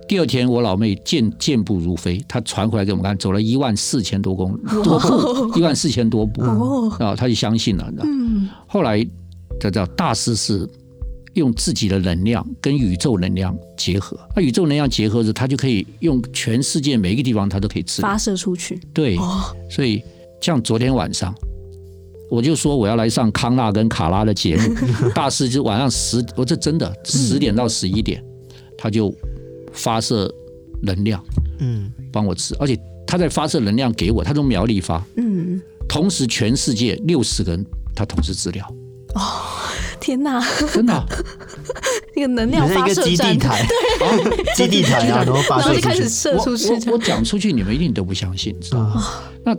[0.07, 6.41] 第二天，我老妹健健步如飞，她传回来给我们看，走了一万四千多公多步，一万四千多步
[6.99, 7.89] 啊，她就相信了。
[8.03, 9.07] 嗯，后来
[9.57, 10.67] 这叫大师是
[11.35, 18.81] 用自己的能量跟宇宙能量结合，那宇宙能量结合着，他就可以用全世界每一个地方，他都可以治发射出去。
[18.93, 19.17] 对，
[19.69, 20.03] 所以
[20.41, 21.33] 像昨天晚上，
[22.29, 24.75] 我就说我要来上康纳跟卡拉的节目，
[25.15, 28.21] 大师就晚上十，我这真的十点到十一点，
[28.77, 29.13] 他就。
[29.73, 30.29] 发射
[30.83, 31.23] 能量，
[31.59, 32.77] 嗯，帮我吃，而且
[33.07, 38.67] 他在发射能量给我，他从苗栗发，嗯，同时全世界六十个人他同时治疗，
[39.15, 39.21] 哦，
[40.01, 41.05] 天哪，真的，
[42.17, 49.01] 那个能量发射站，对， 基地台啊，然后发射出去，开始射出去，我我讲出去，你们一定都不相信，知道吗？
[49.45, 49.55] 那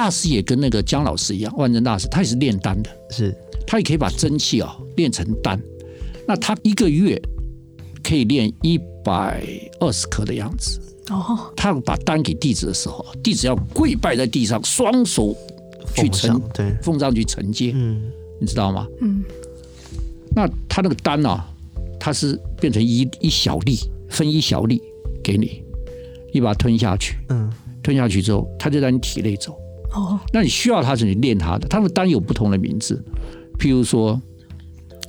[0.00, 3.36] 大师也跟那个姜老师一样，万真大师他也是炼丹的，是，
[3.66, 5.60] 他也可以把真气啊炼成丹。
[6.26, 7.20] 那他一个月
[8.02, 9.44] 可以炼一百
[9.78, 10.80] 二十颗的样子。
[11.10, 15.36] 哦，他把丹给弟子的时候，弟子要跪拜在地上，双手
[15.94, 17.72] 去承，对，奉上去承接。
[17.74, 18.00] 嗯，
[18.40, 18.86] 你知道吗？
[19.02, 19.22] 嗯。
[20.34, 21.46] 那他那个丹啊，
[21.98, 23.76] 他是变成一一小粒，
[24.08, 24.80] 分一小粒
[25.22, 25.62] 给你，
[26.32, 27.18] 你把它吞下去。
[27.28, 27.52] 嗯。
[27.82, 29.59] 吞下去之后，它就在你体内走。
[29.92, 30.18] 哦。
[30.32, 31.68] 那你需要它，是你练它的。
[31.68, 33.02] 它的丹有不同的名字，
[33.58, 34.20] 譬如说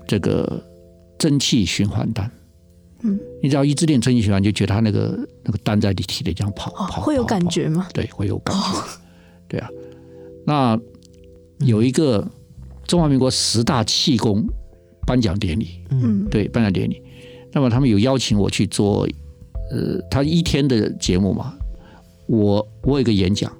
[0.07, 0.63] 这个
[1.17, 2.29] 蒸汽循环丹。
[3.03, 3.19] 嗯。
[3.41, 7.01] 你只要一直练蒸汽循环，就觉得它那个那个丹在你体内这样跑跑。
[7.01, 7.87] 会有感觉吗？
[7.93, 8.61] 对，会有感觉。
[9.47, 9.69] 对啊。
[10.45, 10.79] 那
[11.59, 12.27] 有一个
[12.85, 14.45] 中华民国十大气功
[15.05, 15.69] 颁奖典礼。
[15.89, 16.27] 嗯。
[16.29, 17.01] 对，颁奖典礼。
[17.53, 19.07] 那么他们有邀请我去做，
[19.71, 21.53] 呃，他一天的节目嘛。
[22.27, 23.51] 我我有一个演讲，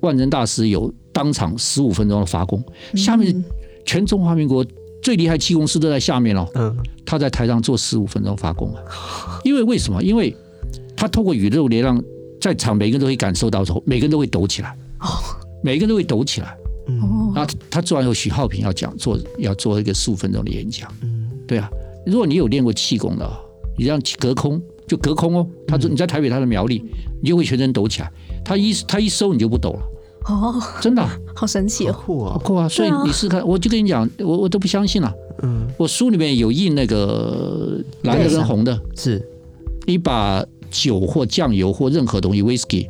[0.00, 2.62] 万人大师有当场十五分钟的发功，
[2.94, 3.44] 下面
[3.84, 4.64] 全中华民国
[5.02, 6.48] 最厉害气功师都在下面哦。
[6.54, 8.82] 嗯，他在台上做十五分钟发功啊，
[9.44, 10.02] 因为为什么？
[10.02, 10.34] 因为
[10.96, 12.02] 他透过宇宙力量，
[12.40, 14.76] 在场每个人都会感受到之后，每个人都会抖起来，
[15.62, 16.56] 每个人都会抖起来。
[16.88, 20.90] 嗯，然后他做完以后，许浩平要讲做要做一个十五分钟的演讲。
[21.02, 21.68] 嗯，对啊，
[22.06, 23.28] 如果你有练过气功的，
[23.76, 24.60] 你这样隔空。
[24.86, 26.82] 就隔空哦，他说你在台北，他的苗栗，
[27.20, 28.10] 你就会全身抖起来。
[28.44, 29.80] 他一他一收，你就不抖了。
[30.26, 31.02] 哦，真的，
[31.34, 32.68] 好神奇哦，酷啊，好酷啊！
[32.68, 35.10] 所以你试试看，我就跟你讲，我我都不相信了。
[35.42, 39.26] 嗯，我书里面有印那个蓝的跟红的，是。
[39.86, 42.86] 你把酒或酱油或任何东西，whisky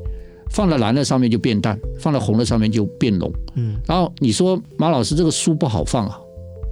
[0.50, 3.30] 放在蓝的上面就变淡，放在红的上面就变浓。
[3.54, 6.18] 嗯，然后你说马老师这个书不好放啊，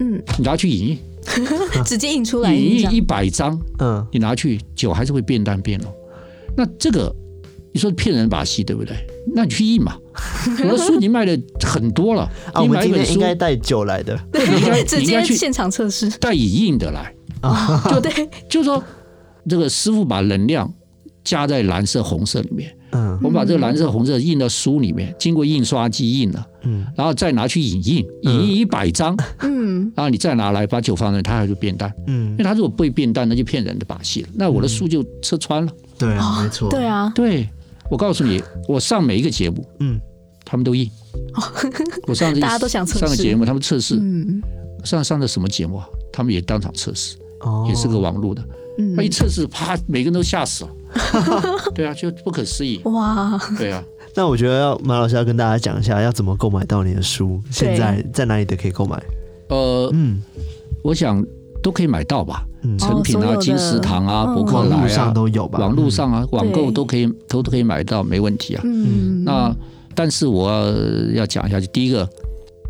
[0.01, 0.99] 嗯，你拿去影印。
[1.85, 5.93] 直接印出来， 印一百张，嗯，你拿去酒还是会变淡变浓。
[6.57, 7.15] 那这个
[7.77, 8.97] 你说骗人把戏对不对？
[9.35, 9.95] 那你去印嘛。
[10.65, 12.23] 我的书已经卖的很多了。
[12.55, 17.13] 啊，我们今天应该带酒来的，对， 应该直接去现场测试，带影印的来。
[17.43, 18.11] 啊，就对，
[18.49, 18.83] 就是说
[19.47, 20.73] 这个师傅把能量
[21.23, 22.75] 加在蓝色、红色里面。
[22.93, 34.29] 嗯，我们把这个蓝色、红色印到书里面，经过印刷机印了，嗯，然后再拿去影印，影印一百张，嗯，然后你再拿来把酒放在，它还会变淡，嗯，因为它如果不会变淡，那就骗人的把戏了。
[34.35, 37.47] 那我的书就吃穿了，对啊，没错，对啊，对，
[37.91, 40.01] 我告诉你，我上每一个节目，嗯，
[40.45, 40.91] 他们都应，
[42.07, 42.99] 我上次大家都想测试。
[43.01, 44.43] 上个节目，他们测试，嗯，
[44.85, 45.87] 上上的什么节目啊？
[46.13, 48.43] 他们也当场测试，哦，也是个网络的，
[48.79, 50.71] 嗯，他一测试，啪，每个人都吓死了。
[51.75, 52.81] 对啊，就不可思议。
[52.85, 53.39] 哇！
[53.59, 57.41] 对啊，那我觉得要马老师要跟大家讲一下，要怎么购买到你的书？
[57.51, 59.03] 现在在哪里都可以购买？
[59.49, 60.23] 呃，嗯，
[60.83, 61.23] 我想
[61.67, 62.47] 都可以买到吧。
[62.79, 65.59] 成品啊，金石堂啊，博客来啊，都有吧？
[65.59, 68.63] 网络上啊，网购都可以，都都可以买到，没问题啊。
[68.65, 69.53] 嗯，那
[69.93, 70.49] 但是我
[71.13, 72.09] 要讲一下，就第一个，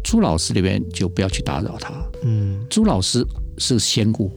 [0.03, 1.93] 朱老师那边就不要去打扰他。
[2.23, 3.23] 嗯，朱老师
[3.59, 4.33] 是仙姑。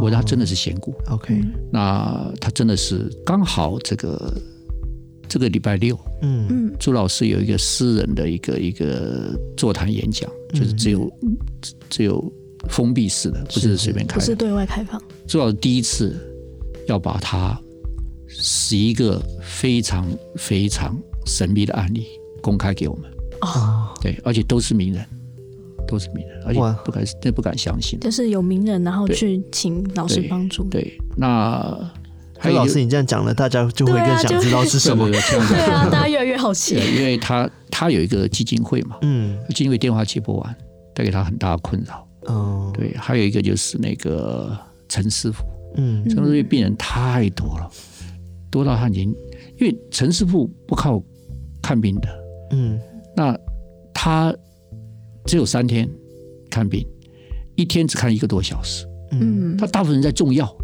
[0.00, 0.94] 我觉得他真的是仙姑。
[1.10, 1.38] OK，
[1.70, 4.32] 那他真的是刚好这个
[5.28, 11.10] 这个礼拜六，嗯嗯，朱老师有一个私人的一个一个座谈演讲，就是只有
[11.90, 12.32] 只有
[12.68, 15.00] 封闭式的，不是随便开，不是对外开放。
[15.26, 16.16] 朱老师第一次
[16.86, 17.58] 要把它
[18.28, 20.96] 十一个非常非常
[21.26, 22.06] 神秘的案例
[22.42, 23.10] 公开给我们。
[23.40, 25.04] 哦，对，而且都是名人。
[25.86, 28.00] 都是名人，而且不敢，真不敢相信。
[28.00, 30.64] 就是有名人，然后去请老师帮助。
[30.64, 31.78] 对，那
[32.38, 35.10] 还有老师，你这样讲了，大家就会更想知道是什么。
[35.10, 35.20] 对
[35.70, 36.76] 啊，大家越来越好奇。
[36.96, 40.56] 因为他他有一个基金会嘛，嗯，基金会电话接不完，
[40.94, 42.08] 带给他很大的困扰。
[42.26, 44.56] 哦，对，还有一个就是那个
[44.88, 45.44] 陈师傅，
[45.76, 47.70] 嗯，陈师傅病人太多了，
[48.50, 49.14] 多到他已经，
[49.58, 51.02] 因为陈师傅不靠
[51.62, 52.08] 看病的，
[52.52, 52.80] 嗯，
[53.16, 53.38] 那
[53.92, 54.34] 他。
[55.26, 55.88] 只有三天
[56.50, 56.86] 看病，
[57.56, 58.86] 一天只看一个多小时。
[59.10, 60.54] 嗯，他大部分人在种药，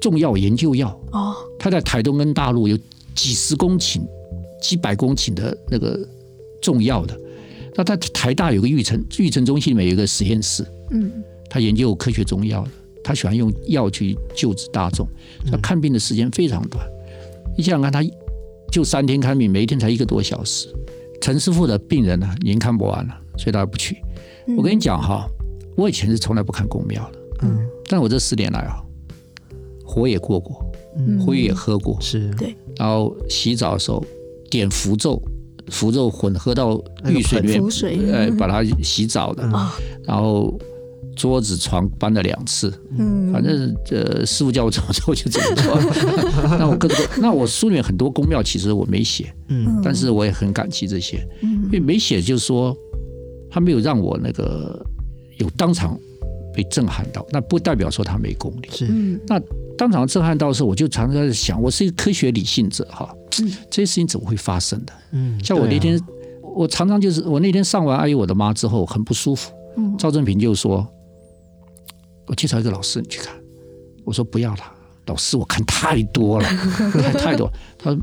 [0.00, 0.96] 种药研究药。
[1.10, 2.78] 哦，他在台东跟大陆有
[3.16, 4.00] 几十公顷、
[4.62, 6.08] 几百公顷的那个
[6.62, 7.18] 种药的。
[7.76, 10.64] 那他台大有个育成育成中心里面有一个实验室。
[10.90, 11.10] 嗯，
[11.48, 12.70] 他研究科学中药的，
[13.02, 15.08] 他喜欢用药去救治大众。
[15.50, 16.86] 他看病的时间非常短。
[17.56, 18.10] 你想想看，他
[18.70, 20.68] 就三天看病，每一天才一个多小时。
[21.20, 23.20] 陈师傅的病人呢，已经看不完了。
[23.36, 23.96] 所以他不去。
[24.56, 25.26] 我跟你讲哈，
[25.76, 28.76] 我以前是从来不看公庙的，嗯，但我这十年来啊，
[29.84, 30.64] 火也过过，
[31.24, 32.54] 灰也喝过，是，对。
[32.76, 34.04] 然后洗澡的时候
[34.50, 35.20] 点符咒，
[35.70, 39.42] 符咒混合到浴水里面，哎，把它洗澡的。
[40.04, 40.58] 然后
[41.16, 45.78] 桌子床搬了两次，嗯，反正这师傅叫我怎么做就怎么做。
[46.58, 51.26] 那我更多那我书里面很多宫庙其实我没写，嗯，但是我也很感激这些。
[51.40, 52.76] 因为没写，就是说
[53.50, 54.84] 他没有让我那个
[55.38, 55.98] 有当场
[56.52, 58.68] 被震撼到，那不代表说他没功力。
[58.70, 58.86] 是，
[59.26, 59.40] 那
[59.76, 63.14] 当场震撼到的时候，我就常常在想，我是一个科学理性者哈，
[63.70, 64.92] 这些事情怎么会发生的？
[65.12, 66.00] 嗯，像我那天，
[66.54, 70.86] 我常常就是我那天上完《阿姨我的妈》之后很不舒服，嗯，赵正平就说，
[72.26, 73.34] 我介绍一个老师你去看，
[74.04, 74.60] 我说不要了，
[75.06, 76.48] 老师我看太多了，
[76.92, 78.00] 太太多，他说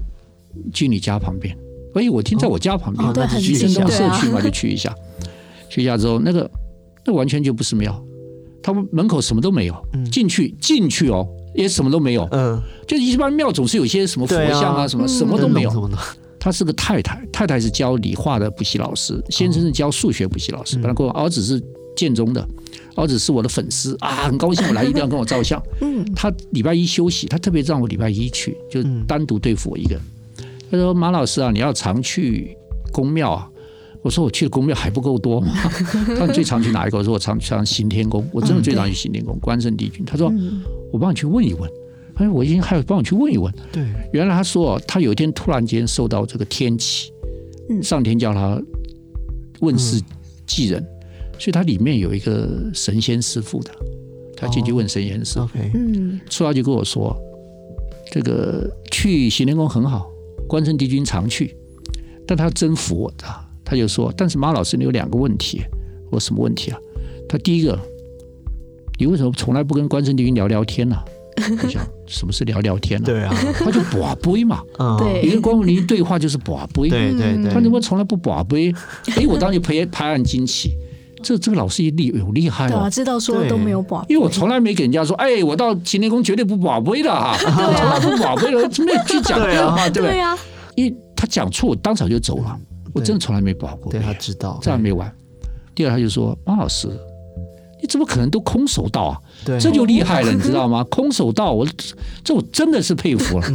[0.74, 1.58] 去你家旁边。
[1.94, 4.96] 所以我听在我家旁边，哦、对，徐生东社区嘛，就去一下。
[5.70, 6.50] 去一下之后，那个
[7.06, 8.02] 那完全就不是庙，
[8.64, 9.76] 他们门口什么都没有。
[10.10, 12.28] 进去进去哦，也什么都没有。
[12.32, 15.90] 嗯，就一般庙总是有些什么佛像啊，什么什么都没有。
[16.40, 20.76] 他是个太太，太太是教理化的补习老师，先生是教数学补习老师。
[20.78, 21.62] 本来跟我儿子是
[21.96, 22.48] 建中的，
[22.96, 25.62] 儿子是我的粉丝啊，很高兴我来一定要跟我照相。
[25.82, 30.02] 嗯，他礼拜一休息，他特别让我礼拜一去，就单独对付我一个人。
[30.72, 32.58] 他说：“马老师啊，你要常去
[32.92, 33.48] 宫庙啊。”
[34.02, 35.54] 我说：“我去的宫庙还不够多吗？”
[36.18, 38.28] 他说：“最常去哪一个？”我说：“我常常行天宫。
[38.32, 40.34] 我真的最常去行天宫，关圣帝君。”他说
[40.92, 41.70] ：“我帮你去问一问。”
[42.16, 43.52] 哎，我已经还有帮我去问一问。
[43.72, 47.12] 对，原来他说他有一天突然间受到这个天启，
[47.82, 48.62] 上天叫他
[49.62, 50.00] 问世
[50.46, 50.86] 济人，
[51.40, 53.72] 所以他里面有一个神仙师傅的，
[54.36, 55.48] 他进去问神仙师傅。
[55.74, 57.18] 嗯，出来就跟我说
[58.12, 60.08] ：“这个去行天宫很好。”
[60.48, 61.56] 关圣帝君常去，
[62.28, 63.26] 但他征服我的，
[63.64, 65.62] 他就说：“但是马老师，你有两个问题。”
[66.12, 66.78] 我说：“什么问题啊？”
[67.30, 67.80] 他第一个，
[69.02, 71.04] 你为什么从来不跟关圣帝君聊聊天呢、啊？
[71.64, 73.10] 我想什么是聊聊天呢、啊？
[73.10, 74.62] 对啊，他就跋杯嘛。
[75.00, 76.88] 对，你跟关圣帝君对话就是跋杯。
[76.88, 78.72] 对对对，他怎么从来不跋杯？
[79.18, 80.78] 哎，我当时拍拍案惊奇。
[81.24, 82.88] 这这个老师也厉有厉害啊！
[82.92, 90.38] 知道说都没有宝，因为我从来没给人家说，哎，我到秦天宫绝对不宝贝的哈， 从来不宝贝的，没有去讲的，对对呀，
[90.76, 92.56] 因为他讲错，我当场就走了，
[92.94, 93.92] 我真的从来没宝过。
[93.92, 95.12] 对他知道，这还没完。
[95.74, 96.94] 第二，他就说，马老师，你
[97.92, 99.20] 怎么可能都空手道啊？
[99.46, 100.82] 对，这就厉害了，你知道吗？
[100.90, 101.68] 空手道，我
[102.24, 103.48] 这我真的是佩服了，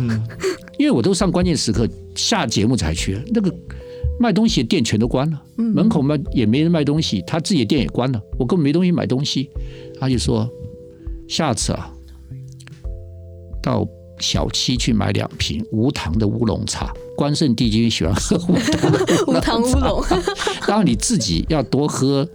[0.78, 3.52] 因为我都上关键时刻下节目才去，那个。
[4.18, 9.50] 卖东西的店全都关了，门口卖也没人卖东西，他自己的店也关了，我根本没东西买东西。
[10.00, 10.48] 他就说
[11.28, 11.92] ：“下次啊，
[13.62, 13.86] 到
[14.18, 16.90] 小七去买两瓶无糖的乌龙茶。
[17.14, 18.94] 关圣帝君喜欢喝无糖
[19.28, 20.02] 无糖乌龙，
[20.66, 22.26] 当然你自己要多喝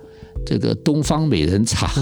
[0.46, 1.90] 这个东方美人茶。”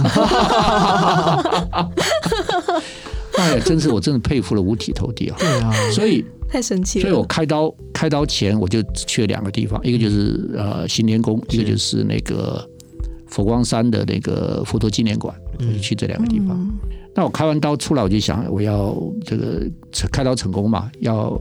[3.37, 5.37] 哎呀，真是我真的佩服了五体投地啊！
[5.39, 6.25] 对啊，所以。
[6.51, 7.03] 太神奇了！
[7.03, 12.67] 所以我开刀开刀前我就去了两个地方，一个就是呃行天宫，一个就是那个
[13.27, 16.67] 佛光山的那个佛陀纪念馆，我就去这两个地方。
[17.13, 19.61] 那我开完刀出来，我就想我要这个
[20.11, 21.39] 开刀成功嘛，要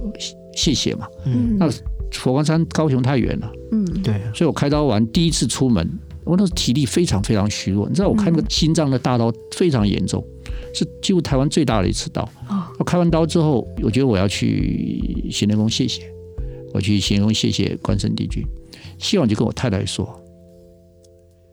[0.54, 1.06] 谢谢嘛。
[1.24, 1.56] 嗯。
[1.58, 1.70] 那
[2.12, 3.50] 佛光山高雄太远了。
[3.72, 4.20] 嗯，对。
[4.34, 5.90] 所以我开刀完第一次出门，
[6.28, 7.88] 我那时体力非常非常虚弱。
[7.88, 10.22] 你知道我开那个心脏的大刀非常严重。
[10.74, 12.28] 是几乎台湾最大的一次刀。
[12.78, 16.02] 我开完刀之后，我觉得我要去行天宫谢谢，
[16.74, 18.44] 我去行天宫谢谢关圣帝君，
[18.98, 20.06] 希望就跟我太太说，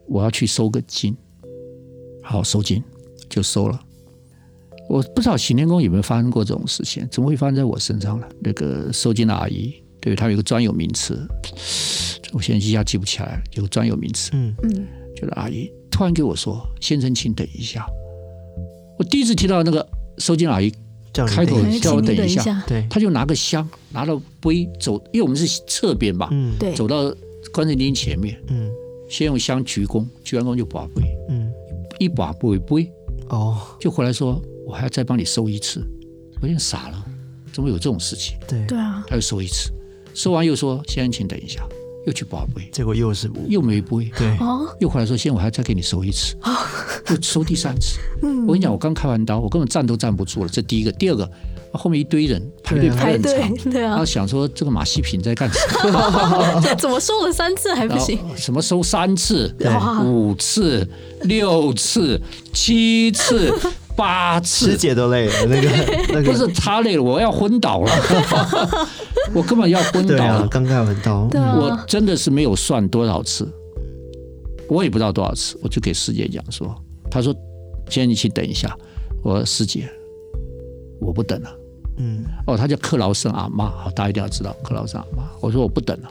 [0.06, 1.16] 我要去收个金，
[2.22, 2.82] 好收金
[3.30, 3.80] 就收了。
[4.88, 8.28] 我不知道行天宫有没有发生过这种事情，怎么会发生在我身上呢？
[8.40, 9.74] 那个收金的阿姨，
[10.06, 11.18] 对，她有一个专有名词，
[12.32, 14.54] 我现在一下记不起来，有个专有名词，嗯。
[14.62, 14.86] 嗯，
[15.16, 17.84] 就是阿姨突然给我说：“先生，请等一下。”
[18.96, 19.84] 我第一次听到那个
[20.18, 20.72] 收金阿姨
[21.12, 27.12] 开口叫我等一下，对，他就拿个香，拿了杯走，因为我们是侧边吧，嗯，对，走到
[27.52, 28.70] 关圣厅前面，嗯，
[29.10, 31.50] 先用香鞠躬，鞠完躬就把杯，嗯，
[31.98, 32.92] 一把杯杯，
[33.30, 35.80] 哦，就回来说，我还要再帮你收一次，
[36.36, 37.04] 我有点傻了，
[37.52, 38.38] 怎么有这种事情？
[38.46, 39.72] 对，对啊，他又收一次，
[40.16, 41.60] 收完又说，先生请等一下。
[42.06, 44.38] 又去拔杯，结果又是又没杯，对，
[44.78, 46.36] 又回来说：“先生我还要再给你收一次，
[47.10, 47.98] 又收第三次。”
[48.46, 50.48] 我跟你讲，我刚开完刀，我根本站都站不住了。
[50.48, 51.28] 这第一个，第二个，
[51.72, 55.58] 后面一堆人排队排很长，对啊，想说这个马戏品在干什
[55.90, 56.62] 么？
[56.78, 58.20] 怎么收了三次还不行？
[58.36, 59.52] 什么收三次、
[60.04, 60.88] 五次、
[61.22, 63.52] 六次、七次？
[63.96, 65.70] 八次，师姐都累了，那个
[66.08, 67.90] 那个不是他累了，我要昏倒了，
[69.34, 70.46] 我根本要昏倒了。
[70.48, 73.48] 刚开完到，我真的是没有算多少次，
[74.68, 76.74] 我也不知道多少次，我就给师姐讲说，
[77.10, 77.34] 他说
[77.88, 78.76] ：“先生，你去等一下。”
[79.24, 79.88] 我说：“师姐，
[81.00, 81.50] 我不等了。”
[81.98, 85.24] 嗯，哦，他叫克劳森阿妈，好，大家一定要知道克劳森阿妈。
[85.40, 86.10] 我说：“我不等了，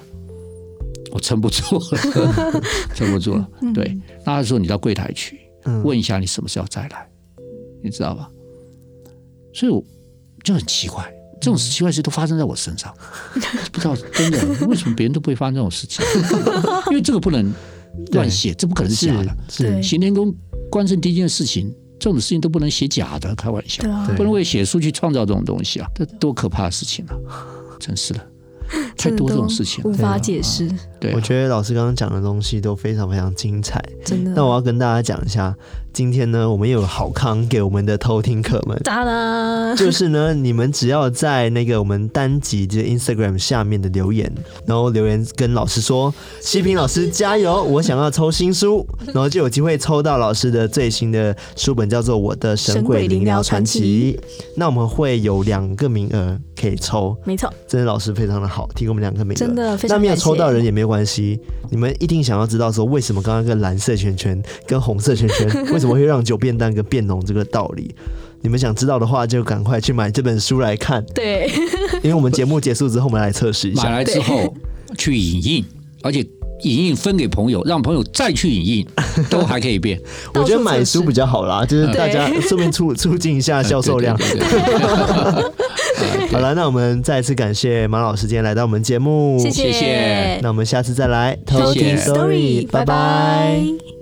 [1.12, 2.62] 我撑不住了，
[2.96, 5.40] 撑不住了。”对，那他说：“你到柜台去
[5.84, 7.08] 问一下，你什么时候再来。”
[7.86, 8.30] 你知道吧？
[9.54, 9.82] 所以我
[10.44, 11.06] 就很奇怪，
[11.40, 12.94] 这种奇怪事都发生在我身上，
[13.72, 16.04] 不知道真的为什么别人都不会发生这种事情？
[16.90, 17.54] 因为这个不能
[18.12, 19.38] 乱写，这不可能是假的。
[19.50, 20.34] 是行天宫
[20.70, 23.84] 关圣第一件事情，这种事情都不能写假的，开玩笑，
[24.18, 25.88] 不能为写书去创造这种东西啊！
[25.96, 27.16] 这多可怕的事情啊！
[27.80, 28.28] 真是的。
[29.10, 30.70] 太多这种事情无法解释。
[30.99, 34.32] 对，我觉得老师刚刚讲的东西都非常非常精彩，真的。
[34.36, 35.56] 那我要跟大家讲一下，
[35.93, 38.80] 今天呢，我们又有好康给我们的偷听客们。
[38.84, 39.76] 咋啦？
[39.78, 44.32] 就是呢，你们只要在那个我们单集的 Instagram 下面的留言，
[44.66, 54.18] 然后留言跟老师说：“西平老师加油，我想要抽新书。”然后就有机会抽到老师的最新的书本，叫做《我的神鬼灵疗传奇》。
[54.56, 59.98] 那我们会有两个名额可以抽，没错，真的老师非常的好，提供我们两个名额，真的非常。
[59.98, 61.38] 那没有抽到人也没有关系，
[61.70, 67.93] 你们一定想要知道说，为什么刚刚跟蓝色圈圈跟红色圈圈 为什么会让酒变淡跟变浓这个道理？
[68.41, 71.04] 你们想知道的话，就赶快去买这本书来看。
[71.14, 71.52] 对，
[72.02, 73.84] 因为我们节目结束之后，我们来测试一下。
[73.84, 74.56] 买来之后
[74.98, 75.66] 去影印，
[76.02, 76.26] 而且
[76.62, 78.88] 影印分给朋友，让朋友再去影印，
[79.30, 80.00] 都还可以变。
[80.36, 84.18] 我觉得买书比较好啦，就是大家顺便促促进一下销售量。
[86.32, 90.39] 好了，那我们再次感谢马老师今天来到我们节目，谢谢。
[90.41, 93.95] 那我们下次再来偷听 story，拜拜。